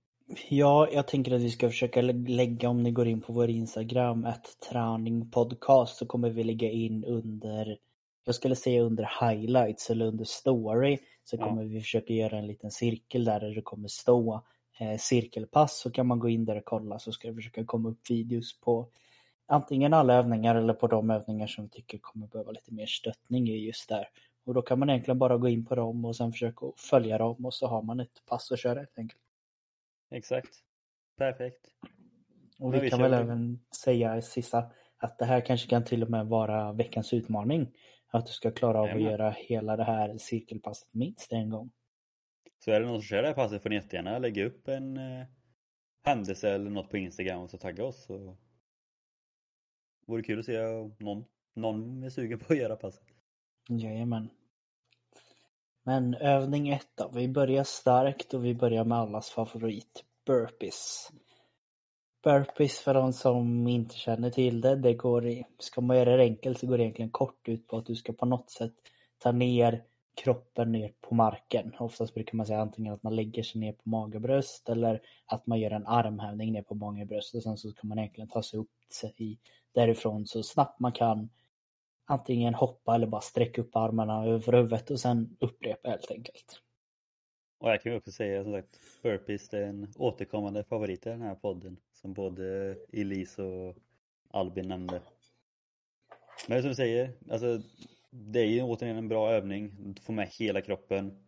Ja, 0.49 0.87
jag 0.91 1.07
tänker 1.07 1.31
att 1.35 1.41
vi 1.41 1.51
ska 1.51 1.69
försöka 1.69 2.01
lägga, 2.01 2.69
om 2.69 2.83
ni 2.83 2.91
går 2.91 3.07
in 3.07 3.21
på 3.21 3.33
vår 3.33 3.49
Instagram, 3.49 4.25
ett 4.25 4.59
träningpodcast, 4.69 5.97
så 5.97 6.05
kommer 6.05 6.29
vi 6.29 6.43
lägga 6.43 6.69
in 6.71 7.05
under 7.05 7.77
Jag 8.25 8.35
skulle 8.35 8.55
säga 8.55 8.81
under 8.81 9.09
highlights 9.21 9.89
eller 9.89 10.05
under 10.05 10.25
story 10.25 10.97
så 11.23 11.35
Ja. 11.39 11.47
kommer 11.47 11.63
vi 11.63 11.81
försöka 11.81 12.13
göra 12.13 12.37
en 12.37 12.47
liten 12.47 12.71
cirkel 12.71 13.25
där 13.25 13.39
det 13.39 13.61
kommer 13.61 13.87
stå 13.87 14.41
eh, 14.79 14.97
cirkelpass 14.97 15.79
så 15.79 15.91
kan 15.91 16.07
man 16.07 16.19
gå 16.19 16.29
in 16.29 16.45
där 16.45 16.55
och 16.57 16.65
kolla 16.65 16.99
så 16.99 17.11
ska 17.11 17.27
det 17.27 17.35
försöka 17.35 17.65
komma 17.65 17.89
upp 17.89 18.09
videos 18.09 18.59
på 18.59 18.87
antingen 19.45 19.93
alla 19.93 20.13
övningar 20.13 20.55
eller 20.55 20.73
på 20.73 20.87
de 20.87 21.09
övningar 21.09 21.47
som 21.47 21.63
vi 21.63 21.69
tycker 21.69 21.97
kommer 21.97 22.27
behöva 22.27 22.51
lite 22.51 22.73
mer 22.73 22.85
stöttning 22.85 23.49
i 23.49 23.65
just 23.65 23.89
där. 23.89 24.09
Och 24.45 24.53
då 24.53 24.61
kan 24.61 24.79
man 24.79 24.89
egentligen 24.89 25.19
bara 25.19 25.37
gå 25.37 25.47
in 25.47 25.65
på 25.65 25.75
dem 25.75 26.05
och 26.05 26.15
sen 26.15 26.31
försöka 26.31 26.65
följa 26.77 27.17
dem 27.17 27.45
och 27.45 27.53
så 27.53 27.67
har 27.67 27.81
man 27.81 27.99
ett 27.99 28.25
pass 28.25 28.51
att 28.51 28.59
köra 28.59 28.79
helt 28.79 28.97
enkelt. 28.97 29.21
Exakt. 30.09 30.49
Perfekt. 31.17 31.71
Och 32.59 32.73
vi 32.73 32.79
vi 32.79 32.89
kan 32.89 33.01
väl 33.01 33.11
väl- 33.11 33.21
även 33.21 33.59
säga 33.83 34.21
sista 34.21 34.71
att 34.97 35.17
det 35.19 35.25
här 35.25 35.41
kanske 35.41 35.69
kan 35.69 35.85
till 35.85 36.03
och 36.03 36.09
med 36.09 36.27
vara 36.27 36.73
veckans 36.73 37.13
utmaning. 37.13 37.73
Att 38.07 38.25
du 38.25 38.31
ska 38.31 38.51
klara 38.51 38.77
av 38.77 38.83
att 38.83 38.89
Jajamän. 38.89 39.11
göra 39.11 39.31
hela 39.31 39.77
det 39.77 39.83
här 39.83 40.17
cirkelpasset 40.17 40.93
minst 40.93 41.31
en 41.31 41.49
gång. 41.49 41.71
Så 42.59 42.71
är 42.71 42.79
det 42.79 42.85
någon 42.85 43.01
som 43.01 43.07
kör 43.07 43.21
det 43.21 43.27
här 43.27 43.35
passet 43.35 43.61
får 43.63 43.69
ni 43.69 43.75
jättegärna 43.75 44.19
lägga 44.19 44.45
upp 44.45 44.67
en 44.67 44.97
eh, 44.97 45.25
händelse 46.03 46.49
eller 46.53 46.69
något 46.69 46.89
på 46.89 46.97
Instagram 46.97 47.41
och 47.41 47.49
så 47.49 47.57
tagga 47.57 47.85
oss. 47.85 48.05
Så... 48.05 48.37
Vore 50.07 50.23
kul 50.23 50.39
att 50.39 50.45
se 50.45 50.65
om 50.65 50.95
någon, 50.99 51.25
någon 51.53 52.03
är 52.03 52.09
sugen 52.09 52.39
på 52.39 52.53
att 52.53 52.59
göra 52.59 52.75
passet. 52.75 53.03
Jajamän. 53.69 54.29
Men 55.87 56.13
övning 56.13 56.69
ett 56.69 56.87
då. 56.95 57.09
Vi 57.13 57.27
börjar 57.27 57.63
starkt 57.63 58.33
och 58.33 58.45
vi 58.45 58.55
börjar 58.55 58.83
med 58.85 58.97
allas 58.97 59.29
favorit, 59.29 60.03
burpees. 60.25 61.11
Burpees 62.23 62.79
för 62.79 62.93
de 62.93 63.13
som 63.13 63.67
inte 63.67 63.95
känner 63.95 64.29
till 64.29 64.61
det, 64.61 64.75
det 64.75 64.93
går 64.93 65.27
i, 65.27 65.45
ska 65.59 65.81
man 65.81 65.97
göra 65.97 66.17
det 66.17 66.23
enkelt 66.23 66.59
så 66.59 66.67
går 66.67 66.77
det 66.77 66.83
egentligen 66.83 67.11
kort 67.11 67.47
ut 67.47 67.67
på 67.67 67.77
att 67.77 67.85
du 67.85 67.95
ska 67.95 68.13
på 68.13 68.25
något 68.25 68.49
sätt 68.49 68.73
ta 69.17 69.31
ner 69.31 69.83
kroppen 70.23 70.71
ner 70.71 70.93
på 71.01 71.15
marken. 71.15 71.75
Oftast 71.79 72.13
brukar 72.13 72.37
man 72.37 72.45
säga 72.45 72.61
antingen 72.61 72.93
att 72.93 73.03
man 73.03 73.15
lägger 73.15 73.43
sig 73.43 73.61
ner 73.61 73.73
på 73.73 73.89
mage 73.89 74.15
och 74.15 74.21
bröst 74.21 74.69
eller 74.69 75.01
att 75.25 75.47
man 75.47 75.59
gör 75.59 75.71
en 75.71 75.87
armhävning 75.87 76.51
ner 76.51 76.63
på 76.63 76.75
mage 76.75 77.01
och 77.01 77.07
bröst 77.07 77.35
och 77.35 77.43
sen 77.43 77.57
så 77.57 77.69
ska 77.69 77.87
man 77.87 77.99
egentligen 77.99 78.29
ta 78.29 78.43
sig 78.43 78.59
upp 78.59 78.71
sig 78.93 79.39
därifrån 79.73 80.25
så 80.25 80.43
snabbt 80.43 80.79
man 80.79 80.91
kan 80.91 81.29
antingen 82.07 82.53
hoppa 82.53 82.95
eller 82.95 83.07
bara 83.07 83.21
sträcka 83.21 83.61
upp 83.61 83.75
armarna 83.75 84.25
över 84.25 84.53
huvudet 84.53 84.91
och 84.91 84.99
sen 84.99 85.37
upprepa 85.39 85.89
helt 85.89 86.11
enkelt. 86.11 86.61
Och 87.59 87.69
jag 87.69 87.81
kan 87.81 87.91
ju 87.91 87.97
också 87.97 88.11
säga 88.11 88.43
som 88.43 88.53
sagt, 88.53 88.79
burpees 89.03 89.49
det 89.49 89.57
är 89.57 89.67
en 89.67 89.93
återkommande 89.97 90.63
favorit 90.63 91.07
i 91.07 91.09
den 91.09 91.21
här 91.21 91.35
podden. 91.35 91.77
Som 91.93 92.13
både 92.13 92.77
Elise 92.93 93.43
och 93.43 93.75
Albin 94.31 94.67
nämnde. 94.67 95.01
Men 96.47 96.61
som 96.61 96.69
du 96.69 96.75
säger, 96.75 97.13
alltså 97.31 97.61
det 98.09 98.39
är 98.39 98.45
ju 98.45 98.63
återigen 98.63 98.97
en 98.97 99.07
bra 99.07 99.31
övning. 99.31 99.93
Du 99.93 100.01
får 100.01 100.13
med 100.13 100.27
hela 100.27 100.61
kroppen. 100.61 101.23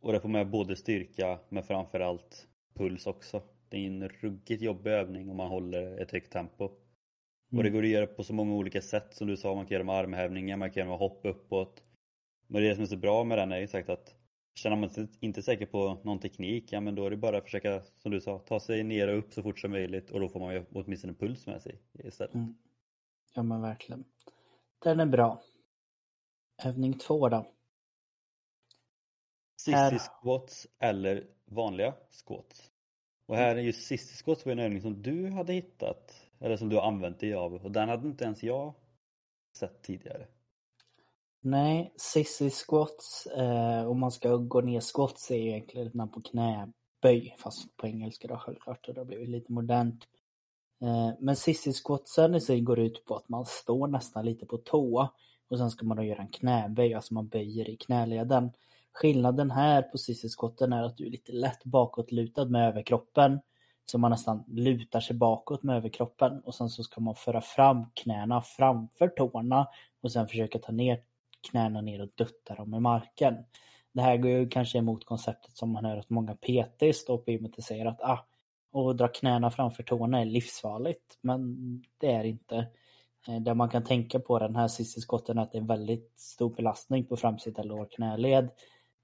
Och 0.00 0.12
det 0.12 0.20
får 0.20 0.28
med 0.28 0.50
både 0.50 0.76
styrka 0.76 1.38
men 1.48 1.62
framförallt 1.62 2.48
puls 2.74 3.06
också. 3.06 3.42
Det 3.68 3.76
är 3.76 3.86
en 3.86 4.08
ruggigt 4.08 4.62
jobbig 4.62 4.90
övning 4.90 5.30
om 5.30 5.36
man 5.36 5.48
håller 5.48 6.02
ett 6.02 6.10
högt 6.10 6.32
tempo. 6.32 6.70
Och 7.50 7.62
det 7.62 7.68
Mm. 7.68 7.72
går 7.72 7.82
att 7.82 7.88
göra 7.88 8.06
på 8.06 8.24
så 8.24 8.32
många 8.32 8.54
olika 8.54 8.80
sätt 8.82 9.14
som 9.14 9.26
du 9.26 9.36
sa. 9.36 9.54
Man 9.54 9.66
kan 9.66 9.74
göra 9.74 9.84
med 9.84 9.94
armhävningar, 9.94 10.56
man 10.56 10.70
kan 10.70 10.80
göra 10.80 10.88
med 10.88 10.98
hopp 10.98 11.20
uppåt. 11.24 11.82
Men 12.46 12.62
det 12.62 12.74
som 12.74 12.82
är 12.82 12.86
så 12.86 12.96
bra 12.96 13.24
med 13.24 13.38
den 13.38 13.52
är 13.52 13.58
ju 13.58 13.66
sagt 13.66 13.88
att 13.88 14.14
känner 14.54 14.76
man 14.76 14.90
sig 14.90 15.08
inte 15.20 15.42
säker 15.42 15.66
på 15.66 16.00
någon 16.04 16.18
teknik, 16.20 16.72
ja 16.72 16.80
men 16.80 16.94
då 16.94 17.06
är 17.06 17.10
det 17.10 17.16
bara 17.16 17.38
att 17.38 17.44
försöka, 17.44 17.82
som 17.98 18.10
du 18.10 18.20
sa, 18.20 18.38
ta 18.38 18.60
sig 18.60 18.82
ner 18.82 19.08
och 19.08 19.18
upp 19.18 19.32
så 19.32 19.42
fort 19.42 19.58
som 19.58 19.70
möjligt 19.70 20.10
och 20.10 20.20
då 20.20 20.28
får 20.28 20.40
man 20.40 20.54
ju 20.54 20.64
åtminstone 20.72 21.10
en 21.10 21.16
puls 21.16 21.46
med 21.46 21.62
sig 21.62 21.80
istället. 22.04 22.34
Mm. 22.34 22.54
Ja 23.34 23.42
men 23.42 23.62
verkligen. 23.62 24.04
Den 24.78 25.00
är 25.00 25.06
bra. 25.06 25.42
Övning 26.64 26.98
två 26.98 27.28
då. 27.28 27.46
Sissy 29.56 29.98
squats 29.98 30.66
eller 30.78 31.26
vanliga 31.44 31.94
squats. 32.10 32.70
Och 33.26 33.36
här 33.36 33.56
är 33.56 33.60
ju 33.60 33.72
sissy 33.72 34.14
squats 34.24 34.44
var 34.46 34.52
en 34.52 34.58
övning 34.58 34.80
som 34.82 35.02
du 35.02 35.30
hade 35.30 35.52
hittat, 35.52 36.19
eller 36.40 36.56
som 36.56 36.68
du 36.68 36.76
har 36.76 36.82
använt 36.82 37.20
dig 37.20 37.34
av 37.34 37.54
och 37.54 37.70
den 37.70 37.88
hade 37.88 38.08
inte 38.08 38.24
ens 38.24 38.42
jag 38.42 38.74
sett 39.56 39.82
tidigare. 39.82 40.26
Nej, 41.40 41.92
sissy 41.96 42.50
squats, 42.50 43.26
eh, 43.26 43.86
om 43.86 44.00
man 44.00 44.12
ska 44.12 44.36
gå 44.36 44.60
ner 44.60 44.80
squats 44.80 45.30
är 45.30 45.36
ju 45.36 45.48
egentligen 45.48 45.86
ett 45.86 45.94
namn 45.94 46.10
på 46.10 46.22
knäböj, 46.22 47.36
fast 47.38 47.76
på 47.76 47.86
engelska 47.86 48.28
då 48.28 48.36
självklart, 48.36 48.88
och 48.88 48.94
det 48.94 49.00
har 49.00 49.04
blivit 49.04 49.28
lite 49.28 49.52
modernt. 49.52 50.04
Eh, 50.82 51.10
men 51.20 51.36
sissy 51.36 51.72
squatsen 51.72 52.34
i 52.34 52.40
sig 52.40 52.60
går 52.60 52.78
ut 52.78 53.04
på 53.04 53.16
att 53.16 53.28
man 53.28 53.44
står 53.44 53.88
nästan 53.88 54.24
lite 54.24 54.46
på 54.46 54.56
tå 54.56 55.08
och 55.48 55.58
sen 55.58 55.70
ska 55.70 55.86
man 55.86 55.96
då 55.96 56.02
göra 56.02 56.22
en 56.22 56.28
knäböj, 56.28 56.94
alltså 56.94 57.14
man 57.14 57.28
böjer 57.28 57.70
i 57.70 57.76
knäleden. 57.76 58.50
Skillnaden 58.92 59.50
här 59.50 59.82
på 59.82 59.98
sissy 59.98 60.28
squatten 60.28 60.72
är 60.72 60.82
att 60.82 60.96
du 60.96 61.06
är 61.06 61.10
lite 61.10 61.32
lätt 61.32 61.64
bakåtlutad 61.64 62.44
med 62.44 62.68
överkroppen. 62.68 63.40
Så 63.90 63.98
man 63.98 64.10
nästan 64.10 64.44
lutar 64.48 65.00
sig 65.00 65.16
bakåt 65.16 65.62
med 65.62 65.76
överkroppen 65.76 66.40
och 66.40 66.54
sen 66.54 66.68
så 66.68 66.82
ska 66.82 67.00
man 67.00 67.14
föra 67.14 67.40
fram 67.40 67.86
knäna 67.94 68.42
framför 68.42 69.08
tårna 69.08 69.68
och 70.02 70.12
sen 70.12 70.28
försöka 70.28 70.58
ta 70.58 70.72
ner 70.72 71.00
knäna 71.50 71.80
ner 71.80 72.02
och 72.02 72.08
dutta 72.14 72.54
dem 72.54 72.74
i 72.74 72.80
marken. 72.80 73.34
Det 73.92 74.02
här 74.02 74.16
går 74.16 74.30
ju 74.30 74.48
kanske 74.48 74.78
emot 74.78 75.04
konceptet 75.04 75.56
som 75.56 75.72
man 75.72 75.84
hör 75.84 75.96
att 75.96 76.10
många 76.10 76.34
PT 76.34 76.96
står 76.96 77.18
på 77.18 77.30
gymmet 77.30 77.58
och 77.58 77.64
säger 77.64 77.86
att 77.86 78.00
ah, 78.00 78.26
och 78.72 78.96
dra 78.96 79.08
knäna 79.08 79.50
framför 79.50 79.82
tårna 79.82 80.20
är 80.20 80.24
livsfarligt. 80.24 81.18
Men 81.20 81.56
det 81.98 82.12
är 82.12 82.24
inte. 82.24 82.56
Eh, 83.28 83.40
det 83.40 83.54
man 83.54 83.68
kan 83.68 83.84
tänka 83.84 84.20
på 84.20 84.38
den 84.38 84.56
här 84.56 84.68
sista 84.68 85.00
skotten 85.00 85.38
är 85.38 85.42
att 85.42 85.52
det 85.52 85.58
är 85.58 85.62
en 85.62 85.66
väldigt 85.66 86.12
stor 86.16 86.54
belastning 86.54 87.04
på 87.04 87.16
framsida 87.16 87.62
lår 87.62 87.88
knäled 87.90 88.50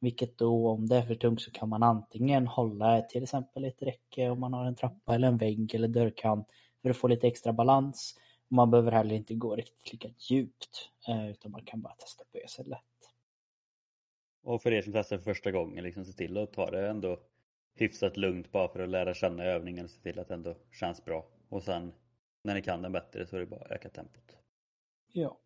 vilket 0.01 0.39
då 0.39 0.69
om 0.69 0.87
det 0.87 0.97
är 0.97 1.03
för 1.03 1.15
tungt 1.15 1.41
så 1.41 1.51
kan 1.51 1.69
man 1.69 1.83
antingen 1.83 2.47
hålla 2.47 3.03
till 3.03 3.23
exempel 3.23 3.65
ett 3.65 3.83
räcke 3.83 4.29
om 4.31 4.41
man 4.41 4.53
har 4.53 4.65
en 4.65 4.75
trappa 4.75 5.15
eller 5.15 5.29
en 5.29 5.37
vägg 5.37 5.75
eller 5.75 5.89
dörrkant 5.89 6.49
för 6.83 6.91
att 6.91 6.97
få 6.97 7.09
lite 7.09 7.27
extra 7.27 7.53
balans. 7.53 8.19
Man 8.49 8.71
behöver 8.71 8.93
heller 8.93 9.15
inte 9.15 9.35
gå 9.35 9.57
riktigt 9.57 9.93
lika 9.93 10.09
djupt 10.19 10.91
eh, 11.09 11.31
utan 11.31 11.51
man 11.51 11.65
kan 11.65 11.83
bara 11.83 11.95
testa 11.95 12.25
böja 12.33 12.49
sig 12.49 12.65
lätt. 12.65 12.81
Och 14.43 14.63
för 14.63 14.73
er 14.73 14.83
som 14.83 14.93
testar 14.93 15.17
för 15.17 15.25
första 15.25 15.51
gången, 15.51 15.85
liksom 15.85 16.05
se 16.05 16.13
till 16.13 16.37
att 16.37 16.53
ta 16.53 16.71
det 16.71 16.89
ändå 16.89 17.19
hyfsat 17.75 18.17
lugnt 18.17 18.53
bara 18.53 18.69
för 18.69 18.81
att 18.81 18.89
lära 18.89 19.15
känna 19.15 19.45
övningen 19.45 19.85
och 19.85 19.91
se 19.91 20.01
till 20.01 20.19
att 20.19 20.29
det 20.29 20.35
ändå 20.35 20.55
känns 20.73 21.05
bra. 21.05 21.27
Och 21.49 21.63
sen 21.63 21.93
när 22.43 22.55
ni 22.55 22.63
kan 22.63 22.83
den 22.83 22.93
bättre 22.93 23.27
så 23.27 23.37
är 23.37 23.41
det 23.41 23.47
bara 23.47 23.61
att 23.61 23.71
öka 23.71 23.89
tempot. 23.89 24.37
Ja, 25.13 25.39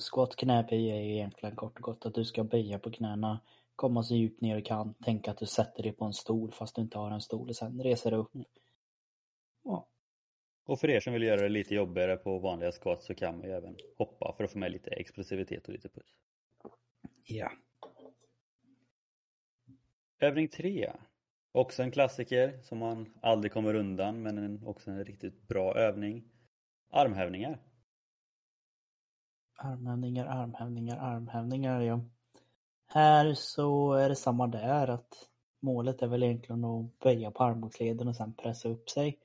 squat 0.00 0.36
knäböj 0.36 0.90
är 0.90 0.94
egentligen 0.94 1.56
kort 1.56 1.76
och 1.76 1.82
gott 1.82 2.06
att 2.06 2.14
du 2.14 2.24
ska 2.24 2.44
böja 2.44 2.78
på 2.78 2.90
knäna, 2.90 3.40
komma 3.80 4.02
så 4.02 4.14
djupt 4.14 4.40
ner 4.40 4.56
du 4.56 4.62
kan, 4.62 4.94
tänka 4.94 5.30
att 5.30 5.38
du 5.38 5.46
sätter 5.46 5.82
dig 5.82 5.92
på 5.92 6.04
en 6.04 6.12
stol 6.12 6.52
fast 6.52 6.76
du 6.76 6.82
inte 6.82 6.98
har 6.98 7.10
en 7.10 7.20
stol 7.20 7.48
och 7.48 7.56
sen 7.56 7.82
reser 7.82 8.12
upp. 8.12 8.30
Ja, 9.62 9.88
Och 10.64 10.80
för 10.80 10.90
er 10.90 11.00
som 11.00 11.12
vill 11.12 11.22
göra 11.22 11.40
det 11.40 11.48
lite 11.48 11.74
jobbigare 11.74 12.16
på 12.16 12.38
vanliga 12.38 12.72
squats 12.72 13.06
så 13.06 13.14
kan 13.14 13.38
man 13.38 13.46
ju 13.46 13.52
även 13.52 13.76
hoppa 13.98 14.34
för 14.36 14.44
att 14.44 14.52
få 14.52 14.58
med 14.58 14.72
lite 14.72 14.90
explosivitet 14.90 15.66
och 15.66 15.72
lite 15.72 15.88
puls. 15.88 16.16
ja. 17.24 17.52
Övning 20.18 20.48
3. 20.48 20.92
Också 21.52 21.82
en 21.82 21.90
klassiker 21.90 22.62
som 22.62 22.78
man 22.78 23.18
aldrig 23.22 23.52
kommer 23.52 23.74
undan 23.74 24.22
men 24.22 24.38
en, 24.38 24.66
också 24.66 24.90
en 24.90 25.04
riktigt 25.04 25.48
bra 25.48 25.74
övning. 25.74 26.24
Armhävningar. 26.90 27.58
Armhävningar, 29.54 30.26
armhävningar, 30.26 30.96
armhävningar, 30.96 31.80
ja. 31.80 32.04
Här 32.92 33.34
så 33.34 33.92
är 33.92 34.08
det 34.08 34.16
samma 34.16 34.46
där 34.46 34.88
att 34.88 35.28
målet 35.60 36.02
är 36.02 36.06
väl 36.06 36.22
egentligen 36.22 36.64
att 36.64 36.98
böja 36.98 37.30
på 37.30 37.44
armbågsleden 37.44 38.08
och 38.08 38.16
sen 38.16 38.34
pressa 38.34 38.68
upp 38.68 38.90
sig. 38.90 39.18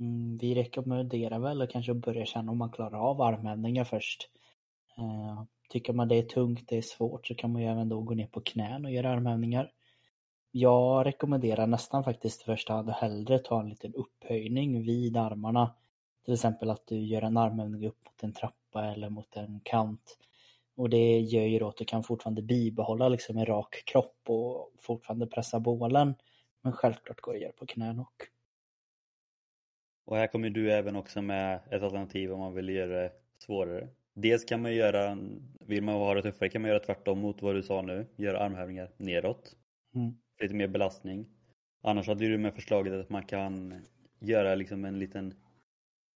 Mm, 0.00 0.38
vi 0.38 0.54
rekommenderar 0.54 1.38
väl 1.38 1.62
att 1.62 1.70
kanske 1.70 1.94
börja 1.94 2.26
känna 2.26 2.52
om 2.52 2.58
man 2.58 2.70
klarar 2.70 2.98
av 3.10 3.22
armhävningar 3.22 3.84
först. 3.84 4.30
Eh, 4.98 5.42
tycker 5.68 5.92
man 5.92 6.08
det 6.08 6.16
är 6.16 6.22
tungt, 6.22 6.68
det 6.68 6.76
är 6.76 6.82
svårt 6.82 7.26
så 7.26 7.34
kan 7.34 7.52
man 7.52 7.62
ju 7.62 7.68
även 7.68 7.88
då 7.88 8.00
gå 8.00 8.14
ner 8.14 8.26
på 8.26 8.40
knän 8.40 8.84
och 8.84 8.92
göra 8.92 9.10
armhävningar. 9.10 9.72
Jag 10.50 11.06
rekommenderar 11.06 11.66
nästan 11.66 12.04
faktiskt 12.04 12.42
i 12.42 12.44
första 12.44 12.72
hand 12.72 12.90
att 12.90 12.96
hellre 12.96 13.38
ta 13.38 13.60
en 13.60 13.68
liten 13.68 13.94
upphöjning 13.94 14.82
vid 14.82 15.16
armarna. 15.16 15.74
Till 16.24 16.34
exempel 16.34 16.70
att 16.70 16.86
du 16.86 16.98
gör 16.98 17.22
en 17.22 17.36
armhävning 17.36 17.86
upp 17.86 18.04
mot 18.04 18.22
en 18.22 18.32
trappa 18.32 18.84
eller 18.84 19.10
mot 19.10 19.36
en 19.36 19.60
kant. 19.64 20.18
Och 20.78 20.90
det 20.90 21.20
gör 21.20 21.42
ju 21.42 21.58
då 21.58 21.68
att 21.68 21.76
du 21.76 21.84
kan 21.84 22.02
fortfarande 22.02 22.42
bibehålla 22.42 23.08
liksom 23.08 23.38
en 23.38 23.46
rak 23.46 23.82
kropp 23.86 24.16
och 24.26 24.72
fortfarande 24.78 25.26
pressa 25.26 25.60
bålen. 25.60 26.14
Men 26.62 26.72
självklart 26.72 27.20
går 27.20 27.32
det 27.32 27.36
att 27.36 27.42
göra 27.42 27.52
på 27.52 27.66
knän 27.66 27.98
och. 27.98 28.14
Och 30.04 30.16
här 30.16 30.26
kommer 30.26 30.50
du 30.50 30.72
även 30.72 30.96
också 30.96 31.22
med 31.22 31.60
ett 31.70 31.82
alternativ 31.82 32.32
om 32.32 32.40
man 32.40 32.54
vill 32.54 32.68
göra 32.68 33.02
det 33.02 33.12
svårare. 33.38 33.88
Dels 34.14 34.44
kan 34.44 34.62
man 34.62 34.74
göra, 34.74 35.18
vill 35.60 35.82
man 35.82 35.94
ha 35.94 36.14
det 36.14 36.22
tuffare 36.22 36.48
kan 36.48 36.62
man 36.62 36.68
göra 36.68 36.80
tvärtom 36.80 37.18
mot 37.18 37.42
vad 37.42 37.54
du 37.54 37.62
sa 37.62 37.82
nu. 37.82 38.06
Göra 38.16 38.38
armhävningar 38.38 38.90
neråt. 38.96 39.56
Mm. 39.94 40.12
Lite 40.40 40.54
mer 40.54 40.68
belastning. 40.68 41.26
Annars 41.82 42.06
hade 42.06 42.28
du 42.28 42.38
med 42.38 42.54
förslaget 42.54 42.92
att 42.92 43.10
man 43.10 43.24
kan 43.24 43.84
göra 44.20 44.54
liksom 44.54 44.84
en 44.84 44.98
liten 44.98 45.34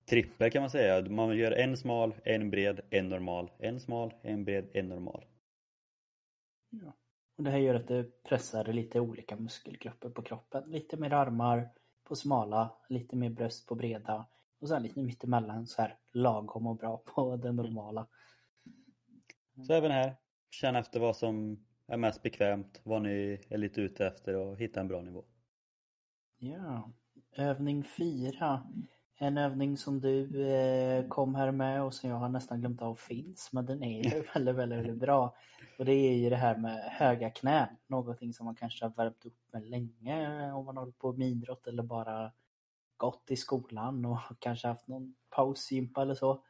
trippel 0.07 0.51
kan 0.51 0.63
man 0.63 0.71
säga. 0.71 1.11
Man 1.11 1.37
gör 1.37 1.53
en 1.53 1.77
smal, 1.77 2.15
en 2.25 2.51
bred, 2.51 2.81
en 2.91 3.09
normal, 3.09 3.51
en 3.59 3.81
smal, 3.81 4.15
en 4.23 4.45
bred, 4.45 4.69
en 4.73 4.89
normal. 4.89 5.25
Ja. 6.71 6.93
Och 7.37 7.45
det 7.45 7.51
här 7.51 7.59
gör 7.59 7.75
att 7.75 7.89
det 7.89 8.23
pressar 8.23 8.65
lite 8.65 9.01
olika 9.01 9.37
muskelgrupper 9.37 10.11
på 10.11 10.23
kroppen. 10.23 10.71
Lite 10.71 10.97
mer 10.97 11.13
armar 11.13 11.71
på 12.05 12.17
smala, 12.17 12.77
lite 12.89 13.17
mer 13.17 13.31
bröst 13.31 13.67
på 13.67 13.75
breda 13.75 14.27
och 14.59 14.69
sen 14.69 14.83
lite 14.83 15.03
mittemellan 15.03 15.67
så 15.67 15.83
här 15.83 15.99
lagom 16.13 16.67
och 16.67 16.77
bra 16.77 16.97
på 16.97 17.37
det 17.37 17.53
normala. 17.53 18.07
Så 19.67 19.73
även 19.73 19.91
här, 19.91 20.17
känn 20.51 20.77
efter 20.77 21.01
vad 21.01 21.17
som 21.17 21.65
är 21.87 21.97
mest 21.97 22.23
bekvämt, 22.23 22.81
vad 22.85 23.03
ni 23.03 23.41
är 23.49 23.59
lite 23.59 23.81
ute 23.81 24.07
efter 24.07 24.37
och 24.37 24.61
hitta 24.61 24.81
en 24.81 24.89
bra 24.89 25.01
nivå. 25.01 25.25
Ja, 26.39 26.93
övning 27.37 27.85
fyra. 27.85 28.67
En 29.23 29.39
övning 29.39 29.77
som 29.77 30.01
du 30.01 30.47
eh, 30.47 31.09
kom 31.09 31.35
här 31.35 31.51
med 31.51 31.83
och 31.83 31.95
som 31.95 32.11
jag 32.11 32.17
har 32.17 32.29
nästan 32.29 32.61
glömt 32.61 32.83
av 32.83 32.95
finns, 32.95 33.53
men 33.53 33.67
den 33.67 33.83
är 33.83 34.03
ju 34.03 34.23
väldigt, 34.35 34.55
väldigt, 34.55 34.79
väldigt 34.79 34.97
bra. 34.97 35.37
Och 35.79 35.85
det 35.85 35.93
är 35.93 36.17
ju 36.17 36.31
det 36.31 36.37
här 36.37 36.57
med 36.57 36.79
höga 36.91 37.31
knän, 37.31 37.69
någonting 37.87 38.33
som 38.33 38.47
man 38.47 38.55
kanske 38.55 38.85
har 38.85 38.91
värmt 38.91 39.27
upp 39.27 39.39
med 39.53 39.71
länge 39.71 40.53
om 40.53 40.65
man 40.65 40.77
håller 40.77 40.93
på 40.93 41.13
med 41.13 41.29
idrott 41.29 41.67
eller 41.67 41.83
bara 41.83 42.33
gått 42.97 43.31
i 43.31 43.37
skolan 43.37 44.05
och 44.05 44.19
kanske 44.39 44.69
haft 44.69 44.89
någon 44.89 45.15
pausgympa 45.31 46.03
eller 46.03 46.15
så. 46.15 46.45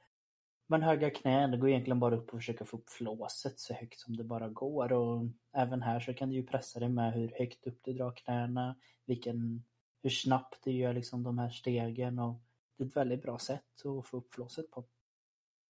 Men 0.67 0.83
höga 0.83 1.11
knän, 1.11 1.51
det 1.51 1.57
går 1.57 1.69
egentligen 1.69 2.01
bara 2.01 2.17
upp 2.17 2.31
och 2.31 2.39
försöka 2.39 2.65
få 2.65 2.77
upp 2.77 2.91
flåset 2.91 3.59
så 3.61 3.75
högt 3.75 4.01
som 4.01 4.17
det 4.17 4.25
bara 4.25 4.49
går. 4.49 4.93
Och 4.93 5.25
även 5.53 5.83
här 5.83 6.01
så 6.01 6.15
kan 6.15 6.29
du 6.29 6.37
ju 6.37 6.47
pressa 6.47 6.81
dig 6.81 6.89
med 6.89 7.13
hur 7.13 7.35
högt 7.39 7.67
upp 7.67 7.79
du 7.83 7.93
drar 7.93 8.13
knäna, 8.17 8.77
vilken, 9.07 9.65
hur 10.03 10.11
snabbt 10.11 10.65
du 10.65 10.73
gör 10.73 10.93
liksom 10.93 11.23
de 11.23 11.39
här 11.39 11.51
stegen. 11.51 12.19
Och 12.19 12.41
det 12.77 12.85
är 12.85 12.89
ett 12.89 12.97
väldigt 12.97 13.23
bra 13.23 13.39
sätt 13.39 13.87
att 13.87 14.07
få 14.07 14.17
upp 14.17 14.35
flåset 14.35 14.71
på. 14.71 14.85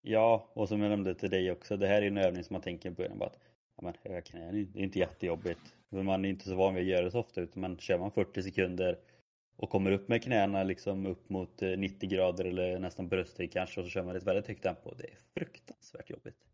Ja, 0.02 0.50
och 0.52 0.68
som 0.68 0.80
jag 0.80 0.90
nämnde 0.90 1.14
till 1.14 1.30
dig 1.30 1.52
också, 1.52 1.76
det 1.76 1.86
här 1.86 2.02
är 2.02 2.06
en 2.06 2.18
övning 2.18 2.44
som 2.44 2.54
man 2.54 2.62
tänker 2.62 2.90
på 2.90 2.96
början 2.96 3.18
bara 3.18 3.28
att 3.28 3.38
ja, 3.76 3.82
men 3.82 3.94
höga 4.02 4.20
knän, 4.20 4.54
det 4.72 4.80
är 4.80 4.82
inte 4.82 4.98
jättejobbigt. 4.98 5.76
Man 5.88 6.24
är 6.24 6.28
inte 6.28 6.48
så 6.48 6.54
van 6.54 6.74
vid 6.74 6.82
att 6.82 6.88
göra 6.88 7.04
det 7.04 7.10
så 7.10 7.20
ofta 7.20 7.40
utan 7.40 7.60
man 7.60 7.78
kör 7.78 7.98
man 7.98 8.10
40 8.10 8.42
sekunder 8.42 8.98
och 9.56 9.70
kommer 9.70 9.90
upp 9.90 10.08
med 10.08 10.22
knäna 10.22 10.62
liksom 10.62 11.06
upp 11.06 11.28
mot 11.28 11.60
90 11.60 12.06
eh, 12.06 12.10
grader 12.10 12.44
eller 12.44 12.78
nästan 12.78 13.08
brösthöjd 13.08 13.52
kanske 13.52 13.80
och 13.80 13.86
så 13.86 13.90
kör 13.90 14.02
man 14.02 14.16
ett 14.16 14.26
väldigt 14.26 14.46
högt 14.46 14.62
tempo. 14.62 14.94
Det 14.94 15.04
är 15.04 15.18
fruktansvärt 15.34 16.10
jobbigt. 16.10 16.46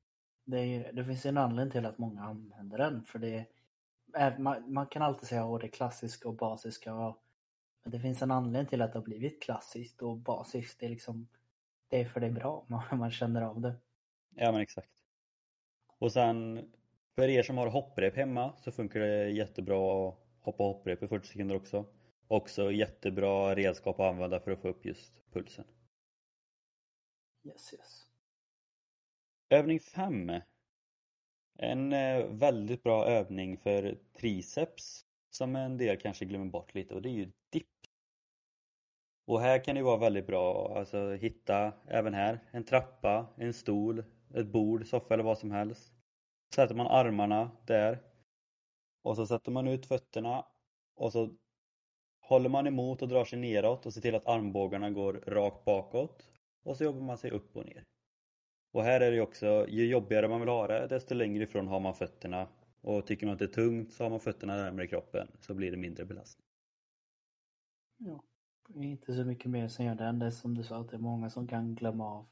Det, 0.44 0.58
är, 0.58 0.92
det 0.92 1.04
finns 1.04 1.26
en 1.26 1.38
anledning 1.38 1.72
till 1.72 1.86
att 1.86 1.98
många 1.98 2.22
använder 2.22 2.78
den 2.78 3.04
för 3.04 3.18
det 3.18 3.44
är, 4.14 4.38
man, 4.38 4.72
man 4.72 4.86
kan 4.86 5.02
alltid 5.02 5.28
säga 5.28 5.44
att 5.44 5.60
det 5.60 5.68
klassiska 5.68 6.28
och 6.28 6.36
basiska 6.36 6.94
men 6.94 7.14
det 7.90 8.00
finns 8.00 8.22
en 8.22 8.30
anledning 8.30 8.70
till 8.70 8.82
att 8.82 8.92
det 8.92 8.98
har 8.98 9.04
blivit 9.04 9.42
klassiskt 9.42 10.02
och 10.02 10.16
basiskt. 10.16 10.80
Det 10.80 10.86
är 10.86 10.90
liksom 10.90 11.28
det 11.88 12.00
är 12.00 12.04
för 12.04 12.20
det 12.20 12.26
är 12.26 12.30
bra, 12.30 12.64
man, 12.68 12.98
man 12.98 13.10
känner 13.10 13.42
av 13.42 13.60
det. 13.60 13.74
Ja 14.34 14.52
men 14.52 14.60
exakt. 14.60 14.90
Och 15.98 16.12
sen 16.12 16.70
för 17.14 17.28
er 17.28 17.42
som 17.42 17.58
har 17.58 17.66
hopprep 17.66 18.16
hemma 18.16 18.52
så 18.58 18.72
funkar 18.72 19.00
det 19.00 19.30
jättebra 19.30 20.08
att 20.08 20.18
hoppa 20.40 20.62
hopprep 20.62 21.02
i 21.02 21.08
40 21.08 21.28
sekunder 21.28 21.56
också. 21.56 21.86
Också 22.28 22.72
jättebra 22.72 23.54
redskap 23.54 24.00
att 24.00 24.12
använda 24.12 24.40
för 24.40 24.50
att 24.50 24.60
få 24.60 24.68
upp 24.68 24.84
just 24.84 25.12
pulsen. 25.32 25.64
Yes, 27.44 27.74
yes. 27.74 28.06
Övning 29.50 29.80
5. 29.80 30.32
En 31.58 31.92
eh, 31.92 32.26
väldigt 32.26 32.82
bra 32.82 33.06
övning 33.06 33.58
för 33.58 33.98
triceps 34.18 35.06
som 35.30 35.56
en 35.56 35.76
del 35.76 35.96
kanske 35.96 36.24
glömmer 36.24 36.50
bort 36.50 36.74
lite 36.74 36.94
och 36.94 37.02
det 37.02 37.08
är 37.08 37.12
ju. 37.12 37.30
Och 39.28 39.40
här 39.40 39.64
kan 39.64 39.74
det 39.74 39.82
vara 39.82 39.96
väldigt 39.96 40.26
bra 40.26 40.74
alltså 40.78 41.12
hitta 41.12 41.72
även 41.86 42.14
här 42.14 42.40
en 42.50 42.64
trappa, 42.64 43.26
en 43.36 43.54
stol, 43.54 44.04
ett 44.34 44.46
bord, 44.46 44.86
soffa 44.86 45.14
eller 45.14 45.24
vad 45.24 45.38
som 45.38 45.50
helst. 45.50 45.92
Sätter 46.54 46.74
man 46.74 46.86
armarna 46.86 47.50
där 47.66 47.98
och 49.02 49.16
så 49.16 49.26
sätter 49.26 49.50
man 49.52 49.68
ut 49.68 49.86
fötterna 49.86 50.44
och 50.94 51.12
så 51.12 51.36
håller 52.20 52.48
man 52.48 52.66
emot 52.66 53.02
och 53.02 53.08
drar 53.08 53.24
sig 53.24 53.38
neråt 53.38 53.86
och 53.86 53.94
ser 53.94 54.00
till 54.00 54.14
att 54.14 54.26
armbågarna 54.26 54.90
går 54.90 55.12
rakt 55.12 55.64
bakåt 55.64 56.28
och 56.62 56.76
så 56.76 56.84
jobbar 56.84 57.00
man 57.00 57.18
sig 57.18 57.30
upp 57.30 57.56
och 57.56 57.66
ner. 57.66 57.84
Och 58.72 58.82
här 58.82 59.00
är 59.00 59.10
det 59.10 59.20
också, 59.20 59.66
ju 59.68 59.86
jobbigare 59.86 60.28
man 60.28 60.40
vill 60.40 60.48
ha 60.48 60.66
det, 60.66 60.86
desto 60.86 61.14
längre 61.14 61.42
ifrån 61.44 61.68
har 61.68 61.80
man 61.80 61.94
fötterna. 61.94 62.48
Och 62.80 63.06
tycker 63.06 63.26
man 63.26 63.32
att 63.32 63.38
det 63.38 63.44
är 63.44 63.48
tungt 63.48 63.92
så 63.92 64.04
har 64.04 64.10
man 64.10 64.20
fötterna 64.20 64.56
närmare 64.56 64.86
kroppen, 64.86 65.28
så 65.40 65.54
blir 65.54 65.70
det 65.70 65.76
mindre 65.76 66.04
belastning. 66.04 66.46
Ja, 67.98 68.22
inte 68.74 69.14
så 69.14 69.24
mycket 69.24 69.50
mer 69.50 69.68
som 69.68 69.84
gör 69.84 69.94
den. 69.94 70.18
Det 70.18 70.26
är 70.26 70.30
som 70.30 70.54
du 70.54 70.64
sa, 70.64 70.80
att 70.80 70.90
det 70.90 70.96
är 70.96 71.00
många 71.00 71.30
som 71.30 71.48
kan 71.48 71.74
glömma 71.74 72.04
av 72.04 72.26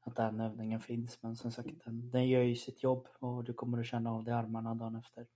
att 0.00 0.16
den 0.16 0.40
övningen 0.40 0.80
finns. 0.80 1.22
Men 1.22 1.36
som 1.36 1.52
sagt, 1.52 1.84
den, 1.84 2.10
den 2.10 2.28
gör 2.28 2.42
ju 2.42 2.54
sitt 2.54 2.82
jobb 2.82 3.08
och 3.18 3.44
du 3.44 3.52
kommer 3.52 3.78
att 3.78 3.86
känna 3.86 4.12
av 4.12 4.24
det 4.24 4.30
i 4.30 4.34
armarna 4.34 4.74
dagen 4.74 4.96
efter. 4.96 5.26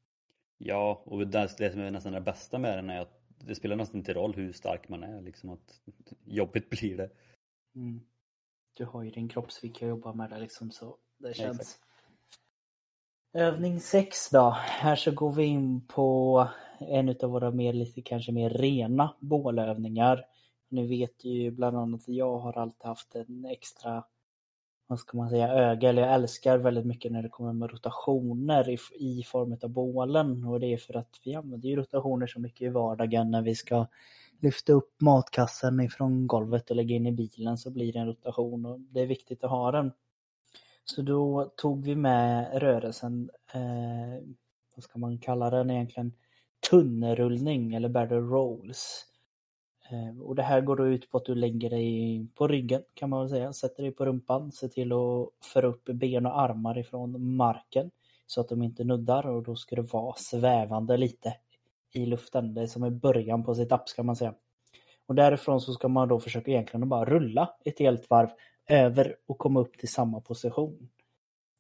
Ja, 0.59 1.03
och 1.05 1.27
det, 1.27 1.57
det 1.59 1.73
som 1.73 1.81
är 1.81 1.91
nästan 1.91 2.13
det 2.13 2.21
bästa 2.21 2.59
med 2.59 2.79
den 2.79 2.91
är 2.91 3.01
att 3.01 3.21
det 3.39 3.55
spelar 3.55 3.77
nästan 3.77 3.99
inte 3.99 4.15
roll 4.15 4.35
hur 4.35 4.53
stark 4.53 4.89
man 4.89 5.03
är, 5.03 5.23
liksom 5.23 5.51
att 5.51 5.81
jobbigt 6.25 6.71
blir 6.71 6.97
det. 6.97 7.11
Mm. 7.75 8.01
Du 8.73 8.85
har 8.85 9.03
ju 9.03 9.11
din 9.11 9.29
kroppsvikt 9.29 9.83
att 9.83 9.89
jobba 9.89 10.13
med 10.13 10.31
det 10.31 10.39
liksom 10.39 10.71
så 10.71 10.99
det 11.19 11.35
känns. 11.35 11.61
Exakt. 11.61 11.83
Övning 13.33 13.81
6 13.81 14.31
då. 14.31 14.51
Här 14.51 14.97
så 14.97 15.11
går 15.11 15.33
vi 15.33 15.45
in 15.45 15.87
på 15.87 16.49
en 16.81 17.09
av 17.09 17.31
våra 17.31 17.51
mer 17.51 17.73
lite 17.73 18.03
kanske 18.03 18.33
mer 18.33 18.51
rena 18.51 19.15
bålövningar. 19.21 20.25
Nu 20.69 20.87
vet 20.87 21.25
ju 21.25 21.51
bland 21.51 21.77
annat 21.77 22.01
att 22.01 22.15
jag 22.15 22.39
har 22.39 22.59
alltid 22.59 22.87
haft 22.87 23.15
en 23.15 23.45
extra 23.45 24.05
vad 24.87 24.99
ska 24.99 25.17
man 25.17 25.31
säga, 25.31 25.49
öga, 25.49 25.89
eller 25.89 26.03
jag 26.03 26.15
älskar 26.15 26.59
väldigt 26.59 26.87
mycket 26.87 27.13
när 27.13 27.23
det 27.23 27.29
kommer 27.29 27.53
med 27.53 27.71
rotationer 27.71 28.69
i, 28.69 28.79
i 28.95 29.23
form 29.23 29.57
av 29.63 29.71
bålen 29.71 30.45
och 30.45 30.61
det 30.61 30.67
är 30.67 30.77
för 30.77 30.97
att 30.97 31.21
vi 31.25 31.35
använder 31.35 31.69
ju 31.69 31.77
rotationer 31.77 32.27
så 32.27 32.41
mycket 32.41 32.63
i 32.63 32.69
vardagen 32.69 33.31
när 33.31 33.43
vi 33.43 33.55
ska 33.55 33.87
lyfta 34.41 34.73
upp 34.73 35.01
matkassen 35.01 35.81
ifrån 35.81 36.27
golvet 36.27 36.71
och 36.71 36.77
lägga 36.77 36.95
in 36.95 37.07
i 37.07 37.13
bilen 37.13 37.59
så 37.59 37.71
blir 37.71 37.93
det 37.93 37.99
en 37.99 38.07
rotation 38.07 38.67
och 38.67 38.81
det 38.81 39.01
är 39.01 39.07
viktigt 39.07 39.45
att 39.45 39.51
ha 39.51 39.71
den. 39.71 39.93
Så 40.85 41.03
då 41.03 41.53
tog 41.57 41.85
vi 41.85 41.97
med 41.97 42.61
rörelsen, 42.63 43.31
eh, 43.55 44.25
vad 44.75 44.85
ska 44.85 44.99
man 44.99 45.19
kalla 45.19 45.51
den 45.51 45.71
egentligen, 45.71 46.13
tunnelrullning 46.71 47.75
eller 47.75 47.89
barrel 47.89 48.29
rolls. 48.29 49.07
Eh, 49.91 50.23
och 50.23 50.35
det 50.35 50.43
här 50.43 50.61
går 50.61 50.77
då 50.77 50.87
ut 50.87 51.11
på 51.11 51.19
att 51.19 51.25
du 51.25 51.35
lägger 51.35 51.71
dig 51.71 52.27
på 52.35 52.49
ryggen 52.49 52.83
kan 52.95 53.11
man 53.11 53.21
väl 53.21 53.29
säga, 53.29 53.53
sätter 53.53 53.83
dig 53.83 53.93
på 53.93 54.05
rumpan, 54.05 54.53
ser 54.53 54.69
till 54.69 54.93
att 54.93 55.47
föra 55.53 55.67
upp 55.67 55.85
ben 55.85 56.27
och 56.27 56.41
armar 56.41 56.79
ifrån 56.79 57.37
marken 57.37 57.91
så 58.27 58.41
att 58.41 58.49
de 58.49 58.63
inte 58.63 58.85
nuddar 58.85 59.27
och 59.27 59.43
då 59.43 59.57
ska 59.57 59.77
det 59.77 59.93
vara 59.93 60.15
svävande 60.17 60.97
lite 60.97 61.35
i 61.93 62.07
luften. 62.07 62.55
Det 62.55 62.63
är 62.63 62.67
som 62.67 62.83
en 62.83 62.99
början 62.99 63.45
på 63.45 63.55
sitt 63.55 63.73
app 63.73 63.89
ska 63.89 64.03
man 64.03 64.17
säga. 64.17 64.35
Och 65.07 65.15
därifrån 65.15 65.61
så 65.61 65.73
ska 65.73 65.89
man 65.89 66.09
då 66.09 66.21
försöka 66.21 66.51
egentligen 66.51 66.89
bara 66.89 67.05
rulla 67.05 67.51
ett 67.65 67.79
helt 67.79 68.11
varv 68.11 68.29
över 68.69 69.17
och 69.27 69.39
komma 69.39 69.61
upp 69.61 69.79
till 69.79 69.89
samma 69.89 70.21
position. 70.21 70.89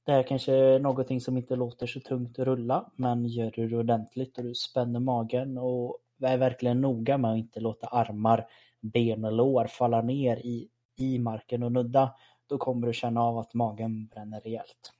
Det 0.06 0.12
här 0.12 0.22
kanske 0.22 0.52
är 0.52 0.78
någonting 0.78 1.20
som 1.20 1.36
inte 1.36 1.56
låter 1.56 1.86
så 1.86 2.00
tungt 2.00 2.38
att 2.38 2.46
rulla 2.46 2.90
men 2.96 3.26
gör 3.26 3.50
du 3.50 3.68
det 3.68 3.76
ordentligt 3.76 4.38
och 4.38 4.44
du 4.44 4.54
spänner 4.54 5.00
magen 5.00 5.58
och 5.58 5.98
är 6.22 6.38
verkligen 6.38 6.80
noga 6.80 7.18
med 7.18 7.30
att 7.30 7.38
inte 7.38 7.60
låta 7.60 7.86
armar, 7.86 8.46
ben 8.80 9.24
och 9.24 9.32
lår 9.32 9.66
falla 9.66 10.02
ner 10.02 10.36
i, 10.36 10.68
i 10.96 11.18
marken 11.18 11.62
och 11.62 11.72
nudda, 11.72 12.14
då 12.46 12.58
kommer 12.58 12.86
du 12.86 12.92
känna 12.92 13.22
av 13.22 13.38
att 13.38 13.54
magen 13.54 14.06
bränner 14.06 14.40
rejält. 14.40 14.92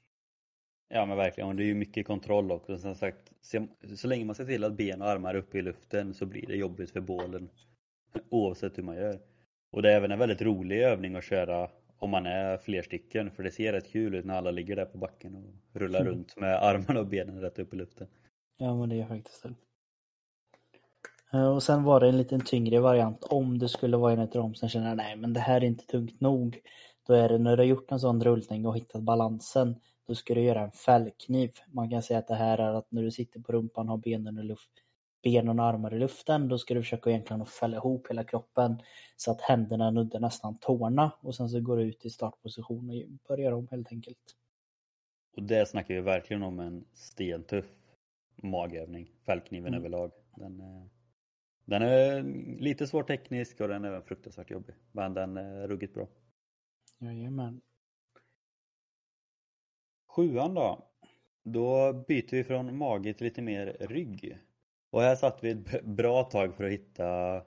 Ja 0.88 1.06
men 1.06 1.16
verkligen, 1.16 1.48
och 1.48 1.56
det 1.56 1.62
är 1.62 1.66
ju 1.66 1.74
mycket 1.74 2.06
kontroll 2.06 2.52
också. 2.52 2.78
Som 2.78 2.94
sagt, 2.94 3.32
så 3.96 4.08
länge 4.08 4.24
man 4.24 4.34
ser 4.34 4.44
till 4.44 4.64
att 4.64 4.76
ben 4.76 5.02
och 5.02 5.08
armar 5.08 5.34
är 5.34 5.38
uppe 5.38 5.58
i 5.58 5.62
luften 5.62 6.14
så 6.14 6.26
blir 6.26 6.46
det 6.46 6.56
jobbigt 6.56 6.90
för 6.90 7.00
bålen. 7.00 7.48
Oavsett 8.30 8.78
hur 8.78 8.82
man 8.82 8.96
gör. 8.96 9.20
Och 9.70 9.82
det 9.82 9.92
är 9.92 9.96
även 9.96 10.10
en 10.10 10.18
väldigt 10.18 10.42
rolig 10.42 10.82
övning 10.82 11.16
att 11.16 11.24
köra 11.24 11.70
om 11.98 12.10
man 12.10 12.26
är 12.26 12.56
fler 12.56 12.82
stycken 12.82 13.30
för 13.30 13.42
det 13.42 13.50
ser 13.50 13.72
rätt 13.72 13.92
kul 13.92 14.14
ut 14.14 14.24
när 14.24 14.34
alla 14.34 14.50
ligger 14.50 14.76
där 14.76 14.84
på 14.84 14.98
backen 14.98 15.34
och 15.34 15.80
rullar 15.80 16.00
mm. 16.00 16.12
runt 16.12 16.36
med 16.36 16.62
armarna 16.62 17.00
och 17.00 17.06
benen 17.06 17.40
rätt 17.40 17.58
upp 17.58 17.74
i 17.74 17.76
luften. 17.76 18.06
Ja 18.56 18.76
men 18.76 18.88
det 18.88 19.00
är 19.00 19.06
faktiskt 19.06 19.42
det. 19.42 19.54
Eh, 21.32 21.54
och 21.54 21.62
sen 21.62 21.82
var 21.82 22.00
det 22.00 22.08
en 22.08 22.18
liten 22.18 22.40
tyngre 22.40 22.80
variant 22.80 23.24
om 23.24 23.58
det 23.58 23.68
skulle 23.68 23.96
vara 23.96 24.12
en 24.12 24.18
av 24.18 24.28
dem 24.28 24.54
som 24.54 24.68
känner 24.68 24.94
nej 24.94 25.16
men 25.16 25.32
det 25.32 25.40
här 25.40 25.60
är 25.60 25.64
inte 25.64 25.86
tungt 25.86 26.20
nog. 26.20 26.60
Då 27.06 27.14
är 27.14 27.28
det 27.28 27.38
när 27.38 27.56
du 27.56 27.62
har 27.62 27.68
gjort 27.68 27.92
en 27.92 28.00
sån 28.00 28.24
rullning 28.24 28.66
och 28.66 28.76
hittat 28.76 29.02
balansen 29.02 29.74
då 30.06 30.14
ska 30.14 30.34
du 30.34 30.40
göra 30.40 30.60
en 30.60 30.72
fällkniv. 30.72 31.50
Man 31.72 31.90
kan 31.90 32.02
säga 32.02 32.18
att 32.18 32.28
det 32.28 32.34
här 32.34 32.58
är 32.58 32.74
att 32.74 32.92
när 32.92 33.02
du 33.02 33.10
sitter 33.10 33.40
på 33.40 33.52
rumpan 33.52 33.86
och 33.86 33.90
har 33.90 33.98
benen, 33.98 34.38
i 34.38 34.42
luft, 34.42 34.70
benen 35.26 35.60
och 35.60 35.66
armar 35.66 35.94
i 35.94 35.98
luften 35.98 36.48
då 36.48 36.58
ska 36.58 36.74
du 36.74 36.82
försöka 36.82 37.10
egentligen 37.10 37.42
att 37.42 37.50
fälla 37.50 37.76
ihop 37.76 38.10
hela 38.10 38.24
kroppen 38.24 38.82
så 39.16 39.30
att 39.30 39.40
händerna 39.40 39.90
nuddar 39.90 40.20
nästan 40.20 40.58
tårna 40.58 41.12
och 41.20 41.34
sen 41.34 41.48
så 41.48 41.60
går 41.60 41.76
du 41.76 41.82
ut 41.82 42.04
i 42.04 42.10
startposition 42.10 42.90
och 42.90 43.28
börjar 43.28 43.52
om 43.52 43.68
helt 43.70 43.92
enkelt. 43.92 44.36
Och 45.36 45.42
det 45.42 45.68
snackar 45.68 45.94
vi 45.94 46.00
verkligen 46.00 46.42
om 46.42 46.60
en 46.60 46.84
stentuff 46.94 47.66
magövning, 48.42 49.12
fällkniven 49.26 49.74
mm. 49.74 49.80
överlag. 49.80 50.12
Den, 50.36 50.62
den 51.64 51.82
är 51.82 52.22
lite 52.60 52.86
svår 52.86 53.02
teknisk 53.02 53.60
och 53.60 53.68
den 53.68 53.84
är 53.84 53.88
även 53.88 54.02
fruktansvärt 54.02 54.50
jobbig. 54.50 54.74
Men 54.92 55.14
den 55.14 55.36
är 55.36 55.68
ruggigt 55.68 55.94
bra. 55.94 56.08
Jajamän. 56.98 57.60
Sjuan 60.06 60.54
då. 60.54 60.88
Då 61.42 61.92
byter 61.92 62.30
vi 62.30 62.44
från 62.44 62.76
mage 62.76 63.14
till 63.14 63.24
lite 63.24 63.42
mer 63.42 63.76
rygg. 63.80 64.38
Och 64.96 65.02
här 65.02 65.16
satt 65.16 65.44
vi 65.44 65.50
ett 65.50 65.84
bra 65.84 66.24
tag 66.24 66.54
för 66.54 66.64
att 66.64 66.72
hitta 66.72 67.42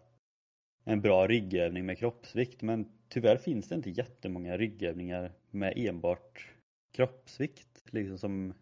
en 0.83 1.01
bra 1.01 1.27
ryggövning 1.27 1.85
med 1.85 1.97
kroppsvikt 1.97 2.61
men 2.61 2.91
tyvärr 3.07 3.37
finns 3.37 3.69
det 3.69 3.75
inte 3.75 3.89
jättemånga 3.89 4.57
ryggövningar 4.57 5.31
med 5.51 5.73
enbart 5.75 6.47
kroppsvikt 6.93 7.83
liksom 7.89 8.17
som 8.17 8.53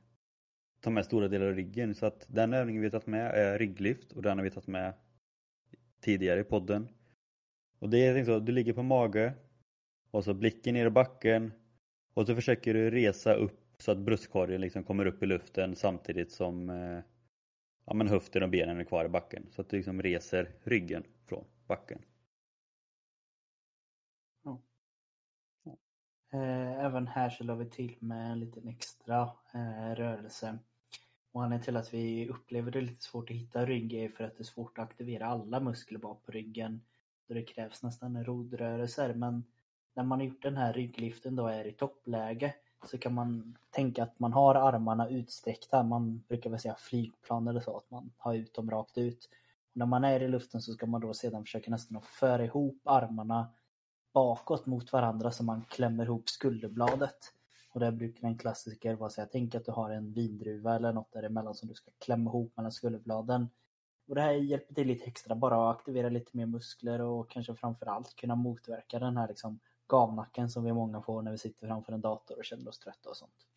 tar 0.82 0.91
med 0.91 1.06
stora 1.06 1.28
delar 1.28 1.45
av 1.47 1.56
ryggen 1.56 1.95
så 1.95 2.06
att 2.06 2.26
den 2.30 2.54
övningen 2.54 2.82
vi 2.82 2.89
tagit 2.89 3.08
med 3.08 3.32
är 3.32 3.60
rygglyft 3.60 4.12
och 4.12 4.21
den 4.21 4.38
har 4.38 4.43
vi 4.43 4.52
tagit 4.52 4.67
med 4.67 4.93
tidigare 6.02 6.39
i 6.39 6.43
podden. 6.43 6.88
Och 7.80 7.89
det 7.89 8.08
är 8.08 8.13
liksom 8.13 8.34
så, 8.34 8.39
du 8.39 8.52
ligger 8.52 8.73
på 8.73 8.84
mage 8.84 9.34
och 10.12 10.23
så 10.23 10.34
blicken 10.34 10.73
ner 10.73 10.86
i 10.86 10.89
backen 10.89 11.54
och 12.13 12.28
så 12.28 12.36
försöker 12.36 12.73
du 12.73 12.91
resa 12.91 13.34
upp 13.34 13.76
så 13.78 13.91
att 13.91 13.97
bröstkorgen 13.97 14.62
liksom 14.62 14.84
kommer 14.84 15.06
upp 15.06 15.23
i 15.23 15.26
luften 15.26 15.76
samtidigt 15.76 16.32
som 16.32 16.69
eh, 16.69 17.00
ja, 17.88 17.93
men 17.93 18.08
höften 18.08 18.43
och 18.43 18.50
benen 18.50 18.80
är 18.80 18.84
kvar 18.84 19.06
i 19.06 19.10
backen. 19.10 19.47
Så 19.52 19.62
att 19.62 19.69
du 19.69 19.78
liksom 19.78 20.02
reser 20.02 20.52
ryggen 20.63 21.04
från 21.26 21.45
backen. 21.67 22.02
Ja. 24.43 24.62
Ja. 25.63 25.78
Eh, 26.34 26.86
även 26.86 27.08
här 27.08 27.30
så 27.30 27.43
la 27.43 27.56
vi 27.56 27.69
till 27.69 27.95
med 28.00 28.32
en 28.32 28.39
liten 28.39 28.67
extra 28.67 29.21
eh, 29.54 29.95
rörelse. 29.95 30.60
Och 31.32 31.43
anledningen 31.43 31.65
till 31.65 31.78
att 31.78 31.93
vi 31.93 32.30
upplever 32.30 32.71
det 32.71 32.82
lite 32.82 33.04
svårt 33.04 33.30
att 33.30 33.36
hitta 33.36 33.65
rygg 33.65 33.93
är 33.93 34.10
för 34.10 34.23
att 34.23 34.38
det 34.38 34.41
är 34.41 34.45
svårt 34.45 34.78
att 34.78 34.84
aktivera 34.84 35.26
alla 35.26 35.60
muskler 35.60 36.00
bak 36.00 36.26
på 36.26 36.32
ryggen. 36.32 36.82
Då 37.28 37.34
det 37.34 37.43
krävs 37.43 37.84
nästan 37.84 38.23
rodrörelser. 38.26 39.13
Men 39.13 39.43
när 39.93 40.04
man 40.04 40.19
har 40.19 40.26
gjort 40.26 40.41
den 40.41 40.58
här 40.58 40.73
rygglyften 40.73 41.36
då 41.36 41.47
är 41.47 41.67
i 41.67 41.71
toppläge 41.71 42.56
så 42.86 42.98
kan 42.98 43.13
man 43.13 43.58
tänka 43.70 44.04
att 44.04 44.20
man 44.20 44.34
har 44.34 44.56
armarna 44.56 45.10
utsträckta. 45.10 45.84
Man 45.84 46.24
brukar 46.28 46.50
väl 46.50 46.60
säga 46.60 46.76
flygplan 46.76 47.48
eller 47.48 47.60
så, 47.60 47.78
att 47.78 47.92
man 47.92 48.12
har 48.18 48.34
ut 48.34 48.54
dem 48.54 48.72
rakt 48.72 48.98
ut. 48.98 49.30
Och 49.72 49.78
när 49.78 49.86
man 49.86 50.04
är 50.04 50.24
i 50.24 50.28
luften 50.28 50.62
så 50.62 50.74
ska 50.74 50.86
man 50.86 51.02
då 51.02 51.13
sedan 51.13 51.44
försöka 51.44 51.72
nästan 51.72 52.02
föra 52.02 52.46
ihop 52.46 52.82
armarna 52.84 53.48
bakåt 54.13 54.66
mot 54.66 54.94
varandra 54.94 55.32
så 55.32 55.44
man 55.44 55.66
klämmer 55.70 56.06
ihop 56.06 56.30
skulderbladet. 56.30 57.34
Och 57.70 57.80
där 57.80 57.92
brukar 57.92 58.28
en 58.28 58.38
klassiker 58.38 58.96
vara 58.96 59.10
så 59.10 59.22
här, 59.22 59.30
tänk 59.32 59.56
att 59.56 59.66
du 59.66 59.72
har 59.72 59.90
en 59.90 60.13
vindruva 60.13 60.76
eller 60.76 60.94
något 60.94 61.12
däremellan 61.12 61.56
som 61.56 61.70
du 61.70 61.76
ska 61.76 61.92
klämma 62.00 62.30
ihop 62.30 62.54
mellan 62.58 62.72
skulderbladen. 62.72 63.50
Och 64.08 64.16
det 64.16 64.22
här 64.22 64.32
hjälper 64.32 64.74
till 64.74 64.88
lite 64.88 65.06
extra, 65.06 65.36
bara 65.36 65.70
att 65.70 65.78
aktivera 65.78 66.10
lite 66.10 66.38
mer 66.38 66.46
muskler 66.46 67.02
och 67.02 67.30
kanske 67.30 67.56
framförallt 67.56 68.16
kunna 68.16 68.36
motverka 68.36 69.00
den 69.00 69.18
här 69.18 69.28
liksom 69.28 69.60
gavnacken 69.88 70.50
som 70.50 70.63
vi 70.63 70.73
många 70.73 71.02
får 71.02 71.21
när 71.21 71.32
vi 71.32 71.38
sitter 71.38 71.67
framför 71.67 71.93
en 71.93 72.02
dator 72.02 72.38
och 72.38 72.45
känner 72.45 72.67
oss 72.67 72.80
trötta 72.80 73.10
och 73.10 73.17
sånt. 73.17 73.47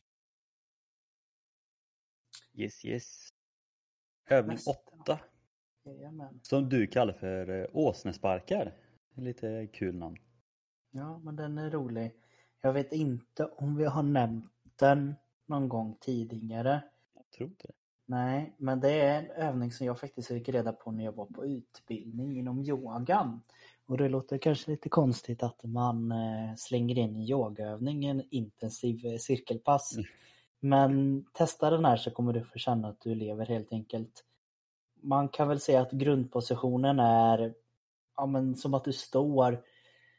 Yes, 2.53 2.85
yes. 2.85 3.29
Övning 4.27 4.55
Nästa. 4.55 4.71
8. 4.71 5.21
Jajamän. 5.85 6.41
Som 6.43 6.69
du 6.69 6.87
kallar 6.87 7.13
för 7.13 7.49
eh, 7.49 7.67
åsnesparkar. 7.73 8.77
Lite 9.15 9.69
kul 9.73 9.95
namn. 9.95 10.17
Ja, 10.91 11.19
men 11.19 11.37
den 11.37 11.59
är 11.59 11.71
rolig. 11.71 12.15
Jag 12.61 12.73
vet 12.73 12.93
inte 12.93 13.45
om 13.45 13.77
vi 13.77 13.85
har 13.85 14.03
nämnt 14.03 14.53
den 14.77 15.15
någon 15.47 15.69
gång 15.69 15.97
tidigare. 16.01 16.83
Jag 17.15 17.31
tror 17.31 17.49
inte 17.49 17.67
det. 17.67 17.75
Nej, 18.07 18.55
men 18.57 18.81
det 18.81 19.01
är 19.01 19.23
en 19.23 19.31
övning 19.31 19.73
som 19.73 19.87
jag 19.87 20.01
faktiskt 20.01 20.29
fick 20.29 20.49
reda 20.49 20.73
på 20.73 20.91
när 20.91 21.05
jag 21.05 21.13
var 21.13 21.27
på 21.27 21.47
utbildning 21.47 22.39
inom 22.39 22.61
yogan. 22.61 23.43
Och 23.91 23.97
det 23.97 24.09
låter 24.09 24.39
kanske 24.39 24.71
lite 24.71 24.89
konstigt 24.89 25.43
att 25.43 25.65
man 25.65 26.13
eh, 26.13 26.55
slänger 26.57 26.99
in 26.99 27.17
en 27.17 27.23
yogaövning, 27.23 28.05
en 28.05 28.23
intensiv 28.31 29.07
eh, 29.07 29.17
cirkelpass. 29.19 29.97
Mm. 29.97 30.07
Men 30.61 31.25
testa 31.33 31.71
den 31.71 31.85
här 31.85 31.97
så 31.97 32.11
kommer 32.11 32.33
du 32.33 32.45
få 32.45 32.59
känna 32.59 32.89
att 32.89 33.01
du 33.01 33.15
lever 33.15 33.47
helt 33.47 33.73
enkelt. 33.73 34.25
Man 35.03 35.29
kan 35.29 35.49
väl 35.49 35.61
säga 35.61 35.81
att 35.81 35.93
grundpositionen 35.93 36.99
är 37.01 37.55
ja, 38.17 38.27
men 38.27 38.57
som 38.57 38.75
att 38.75 38.85
du 38.85 38.93
står 38.93 39.63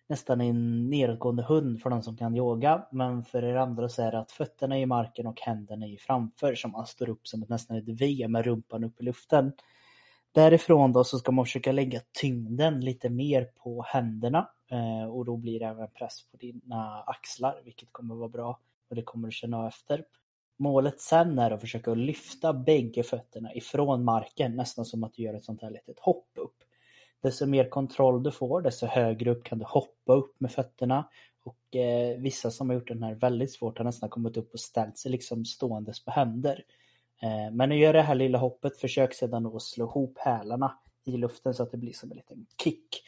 nästan 0.07 0.41
i 0.41 0.47
en 0.47 0.89
nedåtgående 0.89 1.43
hund 1.43 1.81
för 1.81 1.89
de 1.89 2.01
som 2.01 2.17
kan 2.17 2.35
yoga. 2.35 2.87
Men 2.91 3.23
för 3.23 3.43
er 3.43 3.55
andra 3.55 3.89
så 3.89 4.01
är 4.01 4.11
det 4.11 4.19
att 4.19 4.31
fötterna 4.31 4.77
är 4.77 4.81
i 4.81 4.85
marken 4.85 5.27
och 5.27 5.41
händerna 5.41 5.85
är 5.85 5.97
framför 5.97 6.55
så 6.55 6.67
man 6.67 6.87
står 6.87 7.09
upp 7.09 7.27
som 7.27 7.43
ett 7.43 7.49
nästan 7.49 7.77
ett 7.77 8.01
V 8.01 8.27
med 8.27 8.45
rumpan 8.45 8.83
upp 8.83 9.01
i 9.01 9.03
luften. 9.03 9.51
Därifrån 10.33 10.93
då 10.93 11.03
så 11.03 11.19
ska 11.19 11.31
man 11.31 11.45
försöka 11.45 11.71
lägga 11.71 12.01
tyngden 12.11 12.79
lite 12.79 13.09
mer 13.09 13.43
på 13.63 13.85
händerna 13.87 14.49
eh, 14.71 15.09
och 15.09 15.25
då 15.25 15.37
blir 15.37 15.59
det 15.59 15.65
även 15.65 15.87
press 15.87 16.21
på 16.31 16.37
dina 16.37 17.03
axlar 17.07 17.61
vilket 17.63 17.91
kommer 17.91 18.15
vara 18.15 18.29
bra 18.29 18.59
och 18.89 18.95
det 18.95 19.03
kommer 19.03 19.27
du 19.27 19.31
känna 19.31 19.67
efter. 19.67 20.05
Målet 20.57 20.99
sen 20.99 21.39
är 21.39 21.51
att 21.51 21.61
försöka 21.61 21.93
lyfta 21.93 22.53
bägge 22.53 23.03
fötterna 23.03 23.53
ifrån 23.53 24.03
marken 24.03 24.55
nästan 24.55 24.85
som 24.85 25.03
att 25.03 25.13
du 25.13 25.23
gör 25.23 25.33
ett 25.33 25.43
sånt 25.43 25.61
här 25.61 25.71
litet 25.71 25.99
hopp 25.99 26.29
upp. 26.35 26.55
Desto 27.21 27.45
mer 27.45 27.69
kontroll 27.69 28.23
du 28.23 28.31
får 28.31 28.61
desto 28.61 28.85
högre 28.85 29.31
upp 29.31 29.43
kan 29.43 29.59
du 29.59 29.65
hoppa 29.65 30.13
upp 30.13 30.35
med 30.39 30.51
fötterna 30.51 31.09
och 31.43 31.75
eh, 31.75 32.17
vissa 32.17 32.51
som 32.51 32.69
har 32.69 32.75
gjort 32.75 32.87
den 32.87 33.03
här 33.03 33.13
väldigt 33.13 33.51
svårt 33.51 33.77
har 33.77 33.85
nästan 33.85 34.09
kommit 34.09 34.37
upp 34.37 34.53
och 34.53 34.59
ställt 34.59 34.97
sig 34.97 35.11
liksom 35.11 35.45
ståendes 35.45 36.05
på 36.05 36.11
händer. 36.11 36.63
Eh, 37.21 37.51
men 37.51 37.69
nu 37.69 37.77
gör 37.77 37.93
det 37.93 38.01
här 38.01 38.15
lilla 38.15 38.37
hoppet, 38.37 38.77
försök 38.77 39.13
sedan 39.13 39.45
att 39.45 39.61
slå 39.61 39.85
ihop 39.85 40.17
hälarna 40.17 40.77
i 41.05 41.17
luften 41.17 41.53
så 41.53 41.63
att 41.63 41.71
det 41.71 41.77
blir 41.77 41.93
som 41.93 42.11
en 42.11 42.17
liten 42.17 42.45
kick. 42.63 43.03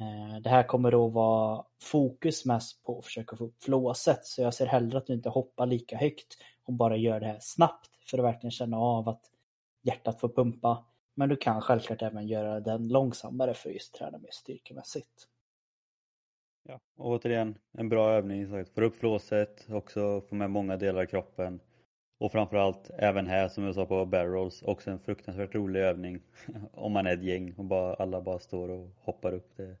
Eh, 0.00 0.40
det 0.40 0.50
här 0.50 0.62
kommer 0.62 0.90
då 0.90 1.08
vara 1.08 1.64
fokus 1.82 2.44
mest 2.44 2.82
på 2.84 2.98
att 2.98 3.04
försöka 3.04 3.36
få 3.36 3.44
upp 3.44 3.62
flåset 3.62 4.24
så 4.24 4.42
jag 4.42 4.54
ser 4.54 4.66
hellre 4.66 4.98
att 4.98 5.06
du 5.06 5.12
inte 5.12 5.28
hoppar 5.28 5.66
lika 5.66 5.96
högt 5.96 6.36
och 6.64 6.72
bara 6.72 6.96
gör 6.96 7.20
det 7.20 7.26
här 7.26 7.38
snabbt 7.40 7.90
för 8.10 8.18
att 8.18 8.24
verkligen 8.24 8.50
känna 8.50 8.78
av 8.78 9.08
att 9.08 9.30
hjärtat 9.82 10.20
får 10.20 10.28
pumpa. 10.28 10.84
Men 11.14 11.28
du 11.28 11.36
kan 11.36 11.60
självklart 11.60 12.02
även 12.02 12.28
göra 12.28 12.60
den 12.60 12.88
långsammare 12.88 13.54
för 13.54 13.68
att 13.68 13.74
just 13.74 13.94
träna 13.94 14.18
mer 14.18 14.30
styrkemässigt. 14.32 15.26
Ja. 16.68 16.80
Och 16.96 17.06
återigen, 17.06 17.58
en 17.72 17.88
bra 17.88 18.10
övning. 18.10 18.48
som. 18.48 18.64
Få 18.74 18.82
upp 18.82 18.96
flåset, 18.96 19.66
också 19.70 20.20
få 20.20 20.34
med 20.34 20.50
många 20.50 20.76
delar 20.76 21.02
av 21.02 21.06
kroppen. 21.06 21.60
Och 22.20 22.32
framförallt 22.32 22.90
även 22.98 23.26
här 23.26 23.48
som 23.48 23.64
jag 23.64 23.74
sa 23.74 23.86
på 23.86 24.06
barrels, 24.06 24.62
också 24.62 24.90
en 24.90 24.98
fruktansvärt 24.98 25.54
rolig 25.54 25.80
övning. 25.80 26.20
Om 26.72 26.92
man 26.92 27.06
är 27.06 27.14
ett 27.14 27.22
gäng 27.22 27.54
och 27.56 27.64
bara, 27.64 27.94
alla 27.94 28.20
bara 28.20 28.38
står 28.38 28.68
och 28.68 28.90
hoppar 28.98 29.32
upp. 29.32 29.56
Det. 29.56 29.76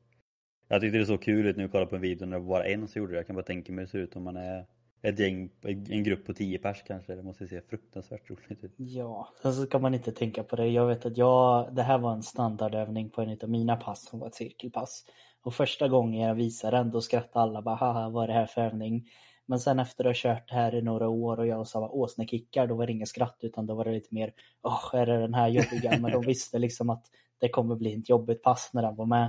Jag 0.68 0.80
tyckte 0.80 0.98
det 0.98 1.06
såg 1.06 1.22
kul 1.22 1.46
ut 1.46 1.56
när 1.56 1.64
jag 1.64 1.72
kollade 1.72 1.90
på 1.90 1.96
en 1.96 2.02
video 2.02 2.26
när 2.26 2.36
det 2.36 2.42
var 2.42 2.48
bara 2.48 2.64
en 2.66 2.88
som 2.88 3.00
gjorde 3.00 3.12
det. 3.12 3.18
Jag 3.18 3.26
kan 3.26 3.36
bara 3.36 3.44
tänka 3.44 3.72
mig 3.72 3.82
hur 3.82 3.86
det 3.86 3.90
ser 3.90 3.98
ut 3.98 4.16
om 4.16 4.22
man 4.22 4.36
är 4.36 4.66
ett 5.02 5.18
gäng, 5.18 5.50
en 5.62 6.04
grupp 6.04 6.26
på 6.26 6.34
tio 6.34 6.58
pers 6.58 6.82
kanske. 6.86 7.14
Det 7.14 7.22
måste 7.22 7.48
se 7.48 7.60
fruktansvärt 7.60 8.30
roligt 8.30 8.64
ut. 8.64 8.72
Ja, 8.76 9.28
sen 9.42 9.54
så 9.54 9.66
ska 9.66 9.78
man 9.78 9.94
inte 9.94 10.12
tänka 10.12 10.42
på 10.42 10.56
det. 10.56 10.66
Jag 10.66 10.86
vet 10.86 11.06
att 11.06 11.16
jag, 11.16 11.74
det 11.74 11.82
här 11.82 11.98
var 11.98 12.12
en 12.12 12.22
standardövning 12.22 13.10
på 13.10 13.22
en 13.22 13.38
av 13.42 13.50
mina 13.50 13.76
pass 13.76 14.08
som 14.08 14.20
var 14.20 14.26
ett 14.26 14.34
cirkelpass. 14.34 15.04
Och 15.42 15.54
första 15.54 15.88
gången 15.88 16.20
jag 16.20 16.34
visade 16.34 16.76
den 16.76 16.90
då 16.90 17.00
skrattade 17.00 17.42
alla 17.42 17.62
bara 17.62 17.74
haha 17.74 18.08
vad 18.08 18.24
är 18.24 18.28
det 18.28 18.34
här 18.34 18.46
för 18.46 18.60
övning? 18.60 19.08
Men 19.50 19.60
sen 19.60 19.78
efter 19.78 20.04
att 20.04 20.08
ha 20.08 20.14
kört 20.14 20.50
här 20.50 20.74
i 20.74 20.82
några 20.82 21.08
år 21.08 21.38
och 21.38 21.46
jag 21.46 21.66
sa 21.66 21.88
åsnekickar 21.88 22.66
då 22.66 22.74
var 22.74 22.86
det 22.86 22.92
inga 22.92 23.06
skratt 23.06 23.38
utan 23.40 23.66
då 23.66 23.74
var 23.74 23.84
det 23.84 23.90
lite 23.90 24.14
mer 24.14 24.32
åh 24.62 24.90
är 24.94 25.06
det 25.06 25.18
den 25.18 25.34
här 25.34 25.48
jobbiga? 25.48 25.98
Men 26.00 26.12
de 26.12 26.22
visste 26.22 26.58
liksom 26.58 26.90
att 26.90 27.10
det 27.38 27.48
kommer 27.48 27.76
bli 27.76 27.98
ett 27.98 28.08
jobbigt 28.08 28.42
pass 28.42 28.70
när 28.72 28.82
den 28.82 28.96
var 28.96 29.06
med. 29.06 29.24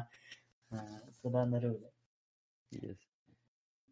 Eh, 0.71 1.12
Så 1.12 1.29
den 1.29 1.53
är 1.53 1.62
rolig. 1.62 1.89
Yes. 2.75 2.97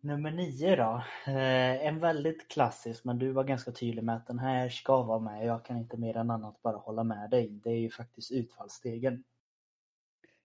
Nummer 0.02 0.32
nio 0.32 0.76
då. 0.76 1.04
Eh, 1.28 1.88
En 1.88 2.00
väldigt 2.00 2.48
klassisk 2.48 3.06
men 3.06 3.20
du 3.20 3.32
var 3.32 3.44
ganska 3.44 3.72
tydlig 3.72 4.04
med 4.04 4.16
att 4.16 4.28
den 4.28 4.40
här 4.40 4.70
ska 4.70 5.04
vara 5.04 5.20
med. 5.20 5.46
Jag 5.46 5.66
kan 5.66 5.78
inte 5.78 5.98
mer 5.98 6.18
än 6.18 6.32
annat 6.32 6.62
bara 6.62 6.78
hålla 6.78 7.04
med 7.04 7.30
dig. 7.30 7.50
Det 7.50 7.70
är 7.70 7.80
ju 7.80 7.90
faktiskt 7.90 8.32
utfallsstegen. 8.32 9.24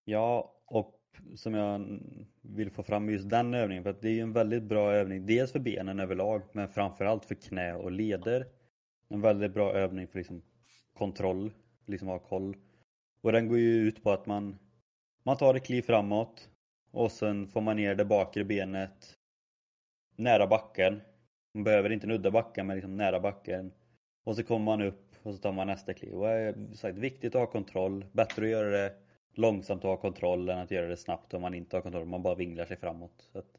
Ja, 0.05 0.55
och 0.67 1.01
som 1.35 1.55
jag 1.55 2.01
vill 2.43 2.71
få 2.71 2.83
fram 2.83 3.11
just 3.11 3.29
den 3.29 3.55
övningen 3.55 3.83
för 3.83 3.91
att 3.91 4.03
det 4.03 4.09
är 4.09 4.13
ju 4.13 4.21
en 4.21 4.33
väldigt 4.33 4.63
bra 4.63 4.93
övning. 4.93 5.27
Dels 5.27 5.53
för 5.53 5.59
benen 5.59 6.01
överlag 6.01 6.43
men 6.53 6.69
framförallt 6.69 7.25
för 7.25 7.35
knä 7.35 7.75
och 7.75 7.93
leder. 7.93 8.47
En 9.09 9.21
väldigt 9.21 9.55
bra 9.55 9.73
övning 9.73 10.07
för 10.07 10.19
liksom 10.19 10.43
kontroll, 10.93 11.53
liksom 11.87 12.09
ha 12.09 12.19
koll. 12.19 12.57
Och 13.21 13.33
den 13.33 13.49
går 13.49 13.59
ju 13.59 13.89
ut 13.89 14.03
på 14.03 14.11
att 14.11 14.27
man, 14.27 14.59
man 15.23 15.37
tar 15.37 15.55
ett 15.55 15.67
kliv 15.67 15.83
framåt 15.83 16.51
och 16.91 17.13
sen 17.13 17.47
får 17.47 17.61
man 17.61 17.77
ner 17.77 17.95
det 17.95 18.05
bakre 18.05 18.45
benet 18.45 19.19
nära 20.17 20.47
backen. 20.47 21.01
Man 21.55 21.65
behöver 21.65 21.91
inte 21.91 22.07
nudda 22.07 22.31
backen 22.31 22.67
men 22.67 22.77
liksom 22.77 22.97
nära 22.97 23.21
backen. 23.21 23.73
Och 24.25 24.37
så 24.37 24.43
kommer 24.43 24.65
man 24.65 24.83
upp 24.83 25.15
och 25.23 25.35
så 25.35 25.39
tar 25.39 25.53
man 25.53 25.67
nästa 25.67 25.95
kliv. 25.95 26.13
Och 26.13 26.27
det 26.27 26.33
är 26.33 26.75
sagt, 26.75 26.99
viktigt 26.99 27.35
att 27.35 27.41
ha 27.41 27.47
kontroll. 27.47 28.05
Bättre 28.13 28.45
att 28.45 28.51
göra 28.51 28.71
det 28.71 28.95
långsamt 29.39 29.85
och 29.85 29.91
ha 29.91 29.97
kontroll 29.97 30.49
än 30.49 30.59
att 30.59 30.71
göra 30.71 30.87
det 30.87 30.97
snabbt 30.97 31.35
om 31.35 31.43
man 31.43 31.55
inte 31.55 31.77
har 31.77 31.83
kontroll. 31.83 32.07
Man 32.07 32.23
bara 32.23 32.35
vinglar 32.35 32.65
sig 32.65 32.77
framåt. 32.77 33.29
Så 33.33 33.39
att... 33.39 33.59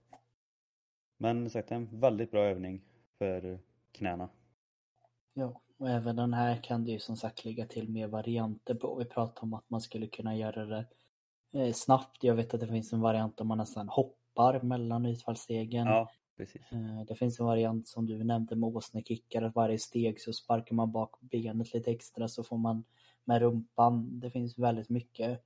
Men 1.17 1.49
sagt, 1.49 1.71
en 1.71 1.99
väldigt 1.99 2.31
bra 2.31 2.43
övning 2.43 2.81
för 3.17 3.59
knäna. 3.91 4.29
Ja, 5.33 5.61
och 5.77 5.89
även 5.89 6.15
den 6.15 6.33
här 6.33 6.63
kan 6.63 6.83
du 6.83 6.91
ju 6.91 6.99
som 6.99 7.17
sagt 7.17 7.45
lägga 7.45 7.65
till 7.65 7.89
mer 7.89 8.07
varianter 8.07 8.75
på. 8.75 8.95
Vi 8.95 9.05
pratade 9.05 9.41
om 9.41 9.53
att 9.53 9.69
man 9.69 9.81
skulle 9.81 10.07
kunna 10.07 10.35
göra 10.35 10.65
det 10.65 10.85
eh, 11.51 11.73
snabbt. 11.73 12.23
Jag 12.23 12.35
vet 12.35 12.53
att 12.53 12.59
det 12.59 12.67
finns 12.67 12.93
en 12.93 13.01
variant 13.01 13.37
där 13.37 13.45
man 13.45 13.57
nästan 13.57 13.89
hoppar 13.89 14.61
mellan 14.61 15.05
utfallsstegen. 15.05 15.87
Ja, 15.87 16.11
Precis. 16.37 16.61
Eh, 16.71 17.05
Det 17.07 17.15
finns 17.15 17.39
en 17.39 17.45
variant 17.45 17.87
som 17.87 18.05
du 18.05 18.23
nämnde 18.23 18.55
med 18.55 18.75
åsnekickar, 18.75 19.41
att 19.41 19.55
varje 19.55 19.79
steg 19.79 20.21
så 20.21 20.33
sparkar 20.33 20.75
man 20.75 20.91
bak 20.91 21.21
benet 21.21 21.73
lite 21.73 21.91
extra 21.91 22.27
så 22.27 22.43
får 22.43 22.57
man 22.57 22.83
med 23.25 23.41
rumpan. 23.41 24.19
Det 24.19 24.31
finns 24.31 24.57
väldigt 24.57 24.89
mycket. 24.89 25.41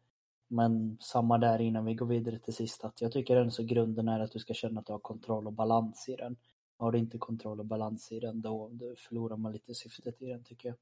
Men 0.52 0.98
samma 1.00 1.38
där 1.38 1.62
innan 1.62 1.86
vi 1.86 1.94
går 1.94 2.06
vidare 2.06 2.40
till 2.40 2.54
sist 2.54 2.84
att 2.84 3.02
jag 3.02 3.12
tycker 3.12 3.36
ändå 3.36 3.52
så 3.52 3.64
grunden 3.64 4.08
är 4.08 4.20
att 4.20 4.32
du 4.32 4.40
ska 4.40 4.54
känna 4.54 4.80
att 4.80 4.86
du 4.86 4.92
har 4.92 5.00
kontroll 5.00 5.48
och 5.48 5.54
balans 5.54 6.10
i 6.10 6.16
den. 6.16 6.38
Har 6.78 6.92
du 6.92 7.00
inte 7.00 7.18
kontroll 7.18 7.60
och 7.60 7.66
balans 7.66 8.12
i 8.12 8.20
den 8.20 8.42
då, 8.42 8.72
förlorar 8.98 9.38
man 9.38 9.52
lite 9.52 9.74
syftet 9.74 10.22
i 10.22 10.26
den 10.26 10.44
tycker 10.44 10.70
jag. 10.70 10.78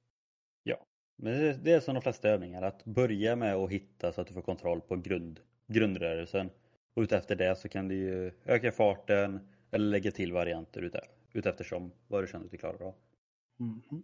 Ja, 0.64 0.86
men 1.16 1.64
det, 1.64 1.74
är 1.74 1.80
som 1.80 1.94
de 1.94 2.02
flesta 2.02 2.30
övningar 2.30 2.62
att 2.62 2.86
börja 2.86 3.36
med 3.36 3.56
att 3.56 3.72
hitta 3.72 4.12
så 4.12 4.22
att 4.22 4.28
du 4.28 4.34
får 4.34 4.42
kontroll 4.42 4.82
på 4.82 4.96
grund, 4.96 5.40
grundrörelsen. 5.68 6.50
Och 6.94 7.02
utefter 7.02 7.36
det 7.36 7.56
så 7.56 7.70
kan 7.70 7.88
du 7.88 7.96
ju 7.96 8.32
öka 8.46 8.72
farten 8.72 9.48
eller 9.72 9.86
lägga 9.86 10.12
till 10.12 10.34
varianter 10.34 10.82
ute, 10.82 11.02
uteftersom 11.34 11.92
vad 12.08 12.24
du 12.24 12.28
känner 12.28 12.46
att 12.46 12.52
du 12.52 12.58
klarar 12.58 12.88
av. 12.88 12.96
Mhm. 13.58 14.04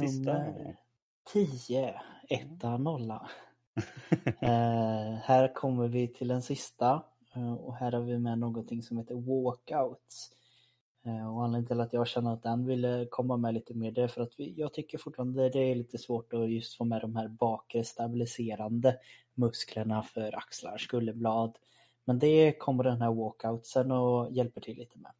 Sista. 0.00 0.32
Nummer 0.32 0.85
10, 1.32 1.94
etta, 2.28 2.76
nolla. 2.76 3.30
Eh, 4.40 5.14
här 5.14 5.54
kommer 5.54 5.88
vi 5.88 6.08
till 6.08 6.28
den 6.28 6.42
sista 6.42 7.02
eh, 7.34 7.54
och 7.54 7.76
här 7.76 7.92
har 7.92 8.00
vi 8.00 8.18
med 8.18 8.38
någonting 8.38 8.82
som 8.82 8.98
heter 8.98 9.14
walkouts. 9.14 10.30
Eh, 11.04 11.34
och 11.34 11.44
anledningen 11.44 11.66
till 11.66 11.80
att 11.80 11.92
jag 11.92 12.06
känner 12.06 12.32
att 12.32 12.42
den 12.42 12.66
ville 12.66 13.06
komma 13.10 13.36
med 13.36 13.54
lite 13.54 13.74
mer 13.74 13.90
det 13.90 14.02
är 14.02 14.08
för 14.08 14.22
att 14.22 14.34
vi, 14.38 14.54
jag 14.56 14.72
tycker 14.72 14.98
fortfarande 14.98 15.48
det 15.48 15.58
är 15.58 15.74
lite 15.74 15.98
svårt 15.98 16.32
att 16.32 16.50
just 16.50 16.76
få 16.76 16.84
med 16.84 17.00
de 17.00 17.16
här 17.16 17.28
bakre 17.28 17.84
stabiliserande 17.84 18.98
musklerna 19.34 20.02
för 20.02 20.36
axlar, 20.36 20.78
skulderblad. 20.78 21.58
Men 22.04 22.18
det 22.18 22.52
kommer 22.52 22.84
den 22.84 23.02
här 23.02 23.12
walkoutsen 23.12 23.90
och 23.90 24.32
hjälper 24.32 24.60
till 24.60 24.76
lite 24.76 24.98
med. 24.98 25.12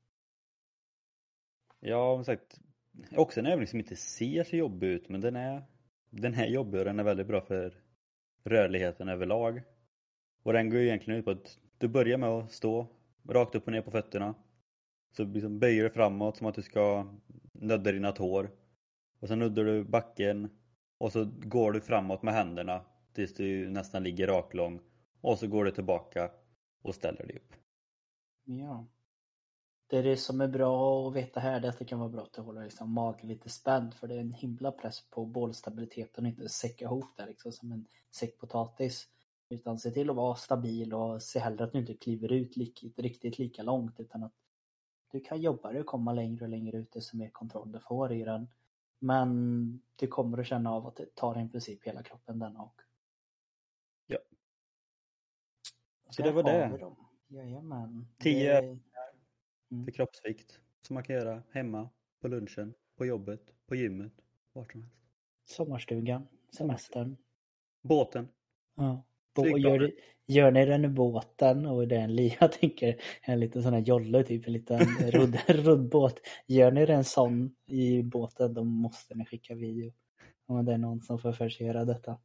Ja, 1.80 2.16
som 2.16 2.24
sagt, 2.24 2.60
också 3.16 3.40
en 3.40 3.46
övning 3.46 3.66
som 3.66 3.78
inte 3.78 3.96
ser 3.96 4.44
så 4.44 4.56
jobbig 4.56 4.86
ut 4.86 5.08
men 5.08 5.20
den 5.20 5.36
är, 5.36 5.64
den 6.20 6.34
här 6.34 6.46
jobbig 6.46 6.78
är 6.78 7.04
väldigt 7.04 7.26
bra 7.26 7.40
för 7.40 7.74
rörligheten 8.44 9.08
överlag. 9.08 9.62
Och 10.42 10.52
den 10.52 10.70
går 10.70 10.80
ju 10.80 10.86
egentligen 10.86 11.18
ut 11.18 11.24
på 11.24 11.30
att 11.30 11.58
du 11.78 11.88
börjar 11.88 12.18
med 12.18 12.28
att 12.28 12.52
stå 12.52 12.86
rakt 13.28 13.54
upp 13.54 13.66
och 13.66 13.72
ner 13.72 13.82
på 13.82 13.90
fötterna. 13.90 14.34
Så 15.16 15.24
liksom 15.24 15.58
böjer 15.58 15.84
du 15.84 15.90
framåt 15.90 16.36
som 16.36 16.46
att 16.46 16.54
du 16.54 16.62
ska 16.62 17.14
nudda 17.52 17.92
dina 17.92 18.12
tår. 18.12 18.50
Och 19.20 19.28
sen 19.28 19.38
nuddar 19.38 19.64
du 19.64 19.84
backen 19.84 20.50
och 20.98 21.12
så 21.12 21.24
går 21.24 21.72
du 21.72 21.80
framåt 21.80 22.22
med 22.22 22.34
händerna 22.34 22.84
tills 23.12 23.34
du 23.34 23.68
nästan 23.70 24.02
ligger 24.02 24.26
raklång. 24.26 24.80
Och 25.20 25.38
så 25.38 25.46
går 25.46 25.64
du 25.64 25.70
tillbaka 25.70 26.30
och 26.82 26.94
ställer 26.94 27.26
dig 27.26 27.36
upp. 27.36 27.54
Ja. 28.44 28.86
Det 29.88 29.98
är 29.98 30.02
det 30.02 30.16
som 30.16 30.40
är 30.40 30.48
bra 30.48 31.08
att 31.08 31.14
veta 31.14 31.40
här, 31.40 31.60
det 31.60 31.66
är 31.66 31.70
att 31.70 31.78
det 31.78 31.84
kan 31.84 31.98
vara 31.98 32.08
bra 32.08 32.22
att 32.22 32.36
hålla 32.36 32.60
liksom 32.60 32.92
magen 32.92 33.28
lite 33.28 33.48
spänd 33.48 33.94
för 33.94 34.08
det 34.08 34.14
är 34.14 34.20
en 34.20 34.32
himla 34.32 34.72
press 34.72 35.10
på 35.10 35.24
bålstabiliteten 35.26 36.24
och 36.24 36.28
inte 36.28 36.48
säcka 36.48 36.84
ihop 36.84 37.16
där 37.16 37.26
liksom 37.26 37.52
som 37.52 37.72
en 37.72 37.86
säck 38.10 38.38
potatis. 38.38 39.08
Utan 39.48 39.78
se 39.78 39.90
till 39.90 40.10
att 40.10 40.16
vara 40.16 40.34
stabil 40.34 40.94
och 40.94 41.22
se 41.22 41.38
hellre 41.38 41.64
att 41.64 41.72
du 41.72 41.78
inte 41.78 41.94
kliver 41.94 42.32
ut 42.32 42.56
lik, 42.56 42.84
riktigt 42.96 43.38
lika 43.38 43.62
långt 43.62 44.00
utan 44.00 44.22
att 44.22 44.32
du 45.12 45.20
kan 45.20 45.40
jobba 45.40 45.72
dig 45.72 45.80
och 45.80 45.86
komma 45.86 46.12
längre 46.12 46.44
och 46.44 46.50
längre 46.50 46.76
ut 46.76 46.92
desto 46.92 47.16
mer 47.16 47.30
kontroll 47.30 47.72
du 47.72 47.80
får 47.80 48.12
i 48.12 48.24
den. 48.24 48.48
Men 48.98 49.82
du 49.96 50.06
kommer 50.06 50.38
att 50.38 50.46
känna 50.46 50.72
av 50.72 50.86
att 50.86 50.96
det 50.96 51.14
tar 51.14 51.44
i 51.44 51.48
princip 51.48 51.86
hela 51.86 52.02
kroppen 52.02 52.38
denna 52.38 52.62
och. 52.62 52.80
Ja. 54.06 54.18
Så 56.10 56.22
det 56.22 56.32
var 56.32 56.42
det. 56.42 56.78
Jajamän. 57.28 58.06
Tio. 58.18 58.60
Det- 58.60 58.78
Mm. 59.70 59.84
För 59.84 59.92
kroppsvikt 59.92 60.60
som 60.86 60.94
man 60.94 61.02
kan 61.04 61.16
göra 61.16 61.42
hemma, 61.50 61.90
på 62.20 62.28
lunchen, 62.28 62.74
på 62.96 63.06
jobbet, 63.06 63.40
på 63.66 63.76
gymmet, 63.76 64.12
vart 64.52 64.72
som 64.72 64.82
helst. 64.82 64.96
Sommarstugan, 65.44 66.28
semestern. 66.56 67.16
Båten. 67.82 68.28
Ja. 68.76 69.06
Bo- 69.34 69.58
gör, 69.58 69.92
gör 70.26 70.50
ni 70.50 70.66
den 70.66 70.84
i 70.84 70.88
båten 70.88 71.66
och 71.66 71.88
det 71.88 71.96
är 71.96 72.00
en 72.00 72.16
li, 72.16 72.36
jag 72.40 72.52
tänker 72.52 72.96
en 73.22 73.40
liten 73.40 73.62
sån 73.62 73.72
här 73.72 73.80
jolle, 73.80 74.24
typ 74.24 74.46
en 74.46 74.52
liten 74.52 74.78
rodd, 75.12 75.36
roddbåt. 75.48 76.20
Gör 76.46 76.70
ni 76.70 76.82
en 76.82 77.04
sån 77.04 77.54
i 77.66 78.02
båten 78.02 78.54
då 78.54 78.64
måste 78.64 79.14
ni 79.14 79.26
skicka 79.26 79.54
video. 79.54 79.92
Om 80.46 80.64
det 80.64 80.72
är 80.72 80.78
någon 80.78 81.00
som 81.00 81.18
får 81.18 81.32
för 81.32 81.48
sig 81.48 81.66
göra 81.66 81.84
detta. 81.84 82.18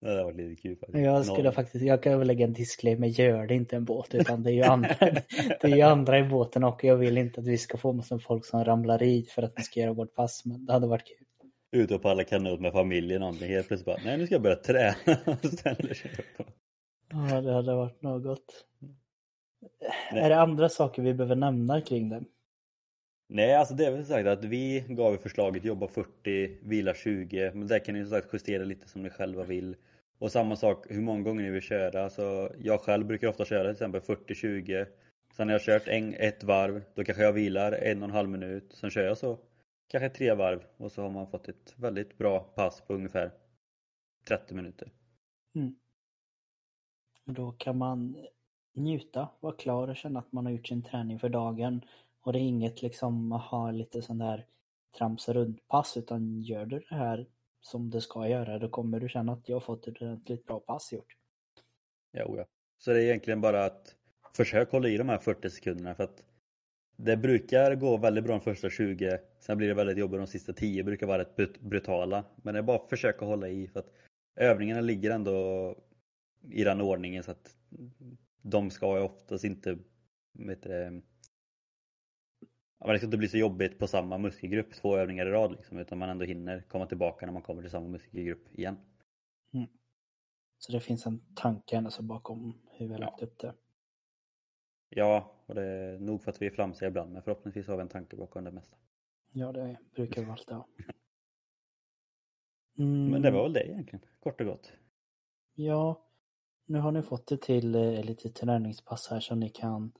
Det 0.00 0.08
hade 0.08 0.24
varit 0.24 0.36
lite 0.36 0.62
kul 0.62 0.76
faktiskt. 0.76 1.04
Jag 1.04 1.24
skulle 1.26 1.42
Någon- 1.42 1.52
faktiskt, 1.52 1.84
jag 1.84 2.02
kan 2.02 2.18
väl 2.18 2.26
lägga 2.28 2.44
en 2.46 2.52
disclaimer, 2.52 3.06
gör 3.08 3.46
det 3.46 3.54
inte 3.54 3.76
en 3.76 3.84
båt 3.84 4.14
utan 4.14 4.42
det 4.42 4.50
är 4.50 4.54
ju 4.54 4.62
andra, 4.72 4.94
det 5.60 5.64
är 5.64 5.84
andra 5.84 6.18
i 6.18 6.22
båten 6.24 6.64
och 6.64 6.84
jag 6.84 6.96
vill 6.96 7.18
inte 7.18 7.40
att 7.40 7.46
vi 7.46 7.58
ska 7.58 7.78
få 7.78 7.92
massa 7.92 8.18
folk 8.18 8.44
som 8.44 8.64
ramlar 8.64 9.02
i 9.02 9.22
för 9.22 9.42
att 9.42 9.52
vi 9.56 9.62
ska 9.62 9.80
göra 9.80 9.92
vårt 9.92 10.14
pass 10.14 10.44
men 10.44 10.66
det 10.66 10.72
hade 10.72 10.86
varit 10.86 11.06
kul. 11.06 11.26
Ute 11.82 11.94
och 11.94 12.02
paddla 12.02 12.24
kanot 12.24 12.60
med 12.60 12.72
familjen 12.72 13.20
någonting. 13.20 13.48
Helt 13.48 13.68
plötsligt 13.68 13.86
bara, 13.86 13.98
nej 14.04 14.18
nu 14.18 14.26
ska 14.26 14.34
jag 14.34 14.42
börja 14.42 14.56
träna. 14.56 14.94
Och. 15.24 15.36
Ja, 17.30 17.40
det 17.40 17.52
hade 17.52 17.74
varit 17.74 18.02
något. 18.02 18.64
Nej. 20.12 20.22
Är 20.22 20.28
det 20.28 20.40
andra 20.40 20.68
saker 20.68 21.02
vi 21.02 21.14
behöver 21.14 21.36
nämna 21.36 21.80
kring 21.80 22.08
det? 22.08 22.24
Nej, 23.28 23.54
alltså 23.54 23.74
det 23.74 23.86
är 23.86 23.90
väl 23.90 24.04
som 24.04 24.14
sagt 24.14 24.28
att 24.28 24.44
vi 24.44 24.84
gav 24.88 25.16
förslaget 25.16 25.64
jobba 25.64 25.88
40, 25.88 26.58
vila 26.62 26.94
20. 26.94 27.52
Men 27.54 27.66
där 27.66 27.78
kan 27.78 27.94
ni 27.94 28.02
som 28.02 28.10
sagt 28.10 28.32
justera 28.32 28.64
lite 28.64 28.88
som 28.88 29.02
ni 29.02 29.10
själva 29.10 29.44
vill. 29.44 29.76
Och 30.18 30.32
samma 30.32 30.56
sak 30.56 30.86
hur 30.88 31.00
många 31.00 31.22
gånger 31.22 31.42
ni 31.42 31.50
vill 31.50 31.62
köra. 31.62 32.04
Alltså, 32.04 32.52
jag 32.58 32.80
själv 32.80 33.06
brukar 33.06 33.28
ofta 33.28 33.44
köra 33.44 33.62
till 33.62 33.72
exempel 33.72 34.00
40-20. 34.00 34.86
Sen 35.36 35.46
när 35.46 35.54
jag 35.54 35.60
har 35.60 35.64
kört 35.64 35.88
en, 35.88 36.14
ett 36.14 36.44
varv, 36.44 36.82
då 36.94 37.04
kanske 37.04 37.22
jag 37.22 37.32
vilar 37.32 37.72
en 37.72 38.02
och 38.02 38.08
en 38.08 38.14
halv 38.14 38.28
minut. 38.28 38.72
Sen 38.72 38.90
kör 38.90 39.04
jag 39.04 39.18
så 39.18 39.38
kanske 39.88 40.08
tre 40.08 40.34
varv 40.34 40.62
och 40.76 40.92
så 40.92 41.02
har 41.02 41.10
man 41.10 41.26
fått 41.26 41.48
ett 41.48 41.74
väldigt 41.76 42.18
bra 42.18 42.40
pass 42.40 42.80
på 42.80 42.94
ungefär 42.94 43.30
30 44.28 44.54
minuter. 44.54 44.92
Mm. 45.54 45.74
Då 47.24 47.52
kan 47.52 47.78
man 47.78 48.16
njuta, 48.74 49.28
vara 49.40 49.56
klar 49.56 49.88
och 49.88 49.96
känna 49.96 50.18
att 50.18 50.32
man 50.32 50.46
har 50.46 50.52
gjort 50.52 50.66
sin 50.66 50.82
träning 50.82 51.18
för 51.18 51.28
dagen. 51.28 51.84
Och 52.26 52.32
det 52.32 52.38
är 52.38 52.42
inget 52.42 52.82
liksom 52.82 53.32
att 53.32 53.42
ha 53.42 53.70
lite 53.70 54.02
sån 54.02 54.18
där 54.18 54.46
trams 54.98 55.28
runt 55.28 55.68
pass 55.68 55.96
utan 55.96 56.42
gör 56.42 56.66
du 56.66 56.78
det 56.78 56.94
här 56.94 57.26
som 57.60 57.90
det 57.90 58.00
ska 58.00 58.28
göra 58.28 58.58
då 58.58 58.68
kommer 58.68 59.00
du 59.00 59.08
känna 59.08 59.32
att 59.32 59.48
jag 59.48 59.56
har 59.56 59.60
fått 59.60 59.86
ett 59.86 60.02
ordentligt 60.02 60.46
bra 60.46 60.60
pass 60.60 60.92
gjort. 60.92 61.16
Ja, 62.12 62.34
ja. 62.36 62.46
Så 62.78 62.90
det 62.90 62.98
är 62.98 63.04
egentligen 63.04 63.40
bara 63.40 63.64
att 63.64 63.96
försök 64.36 64.72
hålla 64.72 64.88
i 64.88 64.96
de 64.96 65.08
här 65.08 65.18
40 65.18 65.50
sekunderna 65.50 65.94
för 65.94 66.04
att 66.04 66.22
det 66.96 67.16
brukar 67.16 67.74
gå 67.74 67.96
väldigt 67.96 68.24
bra 68.24 68.32
de 68.32 68.40
första 68.40 68.70
20, 68.70 69.18
sen 69.40 69.58
blir 69.58 69.68
det 69.68 69.74
väldigt 69.74 69.98
jobbigt 69.98 70.20
de 70.20 70.26
sista 70.26 70.52
10 70.52 70.84
brukar 70.84 71.06
vara 71.06 71.18
rätt 71.18 71.60
brutala. 71.60 72.24
Men 72.36 72.54
det 72.54 72.60
är 72.60 72.62
bara 72.62 72.76
att 72.76 72.90
försöka 72.90 73.24
hålla 73.24 73.48
i 73.48 73.68
för 73.68 73.80
att 73.80 73.92
övningarna 74.36 74.80
ligger 74.80 75.10
ändå 75.10 75.74
i 76.50 76.64
den 76.64 76.80
ordningen 76.80 77.22
så 77.22 77.30
att 77.30 77.56
de 78.42 78.70
ska 78.70 78.96
ju 78.96 79.02
oftast 79.02 79.44
inte 79.44 79.78
vet 80.32 80.62
du, 80.62 80.68
det, 80.68 81.02
ja, 82.78 82.86
men 82.86 82.92
det 82.92 82.98
ska 82.98 83.06
inte 83.06 83.16
bli 83.16 83.28
så 83.28 83.38
jobbigt 83.38 83.78
på 83.78 83.86
samma 83.86 84.18
muskelgrupp 84.18 84.74
två 84.74 84.96
övningar 84.96 85.26
i 85.26 85.30
rad 85.30 85.52
liksom, 85.52 85.78
utan 85.78 85.98
man 85.98 86.08
ändå 86.08 86.24
hinner 86.24 86.60
komma 86.68 86.86
tillbaka 86.86 87.26
när 87.26 87.32
man 87.32 87.42
kommer 87.42 87.62
till 87.62 87.70
samma 87.70 87.88
muskelgrupp 87.88 88.58
igen. 88.58 88.76
Så 90.58 90.72
det 90.72 90.80
finns 90.80 91.06
en 91.06 91.34
tanke 91.34 91.76
ändå 91.76 91.90
så 91.90 92.02
bakom 92.02 92.58
hur 92.70 92.86
vi 92.86 92.92
har 92.92 93.00
Ja. 93.00 93.06
lagt 93.06 93.22
upp 93.22 93.38
det. 93.38 93.54
Ja, 94.88 95.32
och 95.46 95.54
det 95.54 95.62
är 95.62 95.98
nog 95.98 96.22
för 96.22 96.30
att 96.30 96.42
vi 96.42 96.46
är 96.46 96.50
flamsiga 96.50 96.88
ibland 96.88 97.12
men 97.12 97.22
förhoppningsvis 97.22 97.66
har 97.68 97.76
vi 97.76 97.82
en 97.82 97.88
tanke 97.88 98.16
bakom 98.16 98.44
det 98.44 98.50
mesta. 98.50 98.76
Ja, 99.32 99.52
det 99.52 99.78
brukar 99.94 100.24
vi 100.24 100.30
alltid 100.30 100.54
ha. 100.56 100.66
Men 102.76 103.08
Mm. 103.08 103.22
det 103.22 103.30
var 103.30 103.42
väl 103.42 103.52
det 103.52 103.66
egentligen, 103.68 104.04
kort 104.20 104.40
och 104.40 104.46
gott. 104.46 104.72
Ja, 105.54 106.04
nu 106.66 106.78
har 106.78 106.92
ni 106.92 107.02
fått 107.02 107.26
det 107.26 107.42
till 107.42 107.74
eh, 107.74 108.04
lite 108.04 108.30
träningspass 108.30 109.08
här 109.10 109.20
som 109.20 109.40
ni 109.40 109.48
kan 109.48 109.92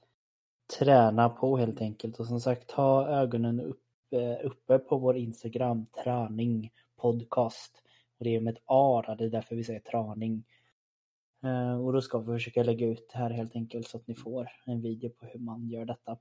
träna 0.79 1.29
på 1.29 1.57
helt 1.57 1.81
enkelt. 1.81 2.19
Och 2.19 2.25
som 2.25 2.39
sagt, 2.39 2.71
ha 2.71 3.07
ögonen 3.07 3.59
upp, 3.59 3.83
eh, 4.11 4.45
uppe 4.45 4.79
på 4.79 4.97
vår 4.97 5.17
Instagram, 5.17 5.85
träning 6.03 6.71
podcast. 6.97 7.81
Och 8.19 8.23
det 8.25 8.35
är 8.35 8.39
med 8.39 8.53
ett 8.53 8.63
A, 8.65 9.15
det 9.17 9.25
är 9.25 9.29
därför 9.29 9.55
vi 9.55 9.63
säger 9.63 9.79
träning. 9.79 10.43
Eh, 11.43 11.85
Och 11.85 11.93
då 11.93 12.01
ska 12.01 12.19
vi 12.19 12.33
försöka 12.33 12.63
lägga 12.63 12.87
ut 12.87 13.09
det 13.13 13.17
här 13.17 13.29
helt 13.29 13.55
enkelt 13.55 13.87
så 13.87 13.97
att 13.97 14.07
ni 14.07 14.15
får 14.15 14.49
en 14.65 14.81
video 14.81 15.09
på 15.09 15.25
hur 15.25 15.39
man 15.39 15.69
gör 15.69 15.85
detta. 15.85 16.17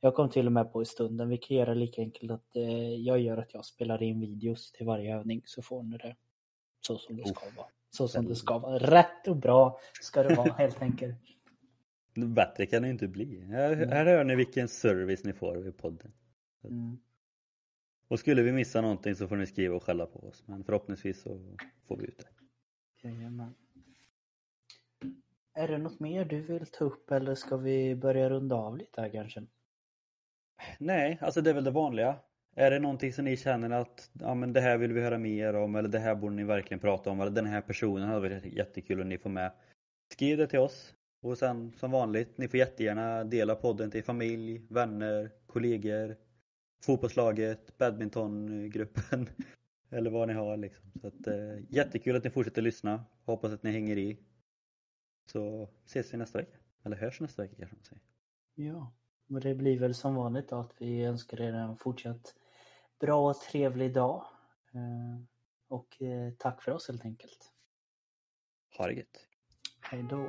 Jag 0.00 0.14
kom 0.14 0.28
till 0.30 0.46
och 0.46 0.52
med 0.52 0.72
på 0.72 0.82
i 0.82 0.84
stunden, 0.84 1.28
vi 1.28 1.36
kan 1.36 1.56
göra 1.56 1.74
lika 1.74 2.02
enkelt 2.02 2.30
att 2.30 2.56
eh, 2.56 2.94
jag 2.94 3.20
gör 3.20 3.36
att 3.36 3.54
jag 3.54 3.64
spelar 3.64 4.02
in 4.02 4.20
videos 4.20 4.72
till 4.72 4.86
varje 4.86 5.16
övning 5.16 5.42
så 5.44 5.62
får 5.62 5.82
ni 5.82 5.96
det 5.96 6.16
så 6.80 6.98
som 6.98 7.16
det 7.16 7.28
ska 7.28 7.40
vara. 7.56 7.66
Så 7.90 8.08
som 8.08 8.26
det 8.28 8.34
ska 8.34 8.58
vara. 8.58 8.78
Rätt 8.78 9.28
och 9.28 9.36
bra 9.36 9.78
ska 10.02 10.22
det 10.22 10.34
vara 10.34 10.52
helt 10.52 10.82
enkelt. 10.82 11.16
Bättre 12.14 12.66
kan 12.66 12.82
det 12.82 12.88
ju 12.88 12.92
inte 12.92 13.08
bli. 13.08 13.40
Här, 13.40 13.86
här 13.86 14.06
hör 14.06 14.24
ni 14.24 14.36
vilken 14.36 14.68
service 14.68 15.24
ni 15.24 15.32
får 15.32 15.68
i 15.68 15.72
podden. 15.72 16.12
Mm. 16.64 16.98
Och 18.08 18.18
skulle 18.18 18.42
vi 18.42 18.52
missa 18.52 18.80
någonting 18.80 19.14
så 19.14 19.28
får 19.28 19.36
ni 19.36 19.46
skriva 19.46 19.76
och 19.76 19.82
skälla 19.82 20.06
på 20.06 20.28
oss. 20.28 20.42
Men 20.46 20.64
förhoppningsvis 20.64 21.22
så 21.22 21.56
får 21.88 21.96
vi 21.96 22.04
ut 22.04 22.18
det. 22.18 23.08
Jajamän. 23.08 23.54
Är 25.54 25.68
det 25.68 25.78
något 25.78 26.00
mer 26.00 26.24
du 26.24 26.40
vill 26.40 26.66
ta 26.66 26.84
upp 26.84 27.10
eller 27.10 27.34
ska 27.34 27.56
vi 27.56 27.96
börja 27.96 28.30
runda 28.30 28.56
av 28.56 28.76
lite 28.76 29.00
här 29.00 29.08
kanske? 29.08 29.46
Nej, 30.78 31.18
alltså 31.20 31.40
det 31.40 31.50
är 31.50 31.54
väl 31.54 31.64
det 31.64 31.70
vanliga. 31.70 32.16
Är 32.56 32.70
det 32.70 32.78
någonting 32.78 33.12
som 33.12 33.24
ni 33.24 33.36
känner 33.36 33.70
att 33.70 34.10
ja, 34.12 34.34
men 34.34 34.52
det 34.52 34.60
här 34.60 34.78
vill 34.78 34.92
vi 34.92 35.00
höra 35.00 35.18
mer 35.18 35.54
om 35.54 35.76
eller 35.76 35.88
det 35.88 35.98
här 35.98 36.14
borde 36.14 36.34
ni 36.34 36.44
verkligen 36.44 36.80
prata 36.80 37.10
om 37.10 37.20
eller 37.20 37.30
den 37.30 37.46
här 37.46 37.60
personen 37.60 38.08
hade 38.08 38.20
varit 38.20 38.44
jättekul 38.44 39.00
om 39.00 39.08
ni 39.08 39.18
får 39.18 39.30
med. 39.30 39.52
Skriv 40.12 40.38
det 40.38 40.46
till 40.46 40.58
oss 40.58 40.94
och 41.20 41.38
sen 41.38 41.72
som 41.72 41.90
vanligt, 41.90 42.38
ni 42.38 42.48
får 42.48 42.58
jättegärna 42.58 43.24
dela 43.24 43.54
podden 43.54 43.90
till 43.90 44.04
familj, 44.04 44.66
vänner, 44.68 45.30
kollegor, 45.46 46.16
fotbollslaget, 46.82 47.78
badmintongruppen 47.78 49.28
eller 49.90 50.10
vad 50.10 50.28
ni 50.28 50.34
har 50.34 50.56
liksom. 50.56 50.90
Så 51.00 51.06
att, 51.06 51.26
eh, 51.26 51.58
jättekul 51.68 52.16
att 52.16 52.24
ni 52.24 52.30
fortsätter 52.30 52.62
lyssna. 52.62 53.04
Hoppas 53.24 53.52
att 53.52 53.62
ni 53.62 53.70
hänger 53.70 53.98
i. 53.98 54.18
Så 55.32 55.68
ses 55.86 56.14
vi 56.14 56.18
nästa 56.18 56.38
vecka. 56.38 56.56
Eller 56.84 56.96
hörs 56.96 57.20
nästa 57.20 57.42
vecka 57.42 57.54
kanske 57.58 57.76
man 57.76 57.84
säger. 57.84 58.02
Ja, 58.54 58.92
och 59.30 59.40
det 59.40 59.54
blir 59.54 59.78
väl 59.78 59.94
som 59.94 60.14
vanligt 60.14 60.48
då 60.48 60.56
att 60.56 60.74
vi 60.78 61.04
önskar 61.04 61.40
er 61.40 61.52
en 61.52 61.76
fortsatt 61.76 62.34
bra 63.00 63.30
och 63.30 63.36
trevlig 63.40 63.94
dag. 63.94 64.24
Eh, 64.74 65.24
Och 65.68 66.02
eh, 66.02 66.32
tack 66.38 66.62
för 66.62 66.72
oss 66.72 66.88
helt 66.88 67.04
enkelt. 67.04 67.52
Ha 68.78 68.86
det 68.86 68.92
gött. 68.92 69.26
Hej 69.80 70.02
då. 70.10 70.28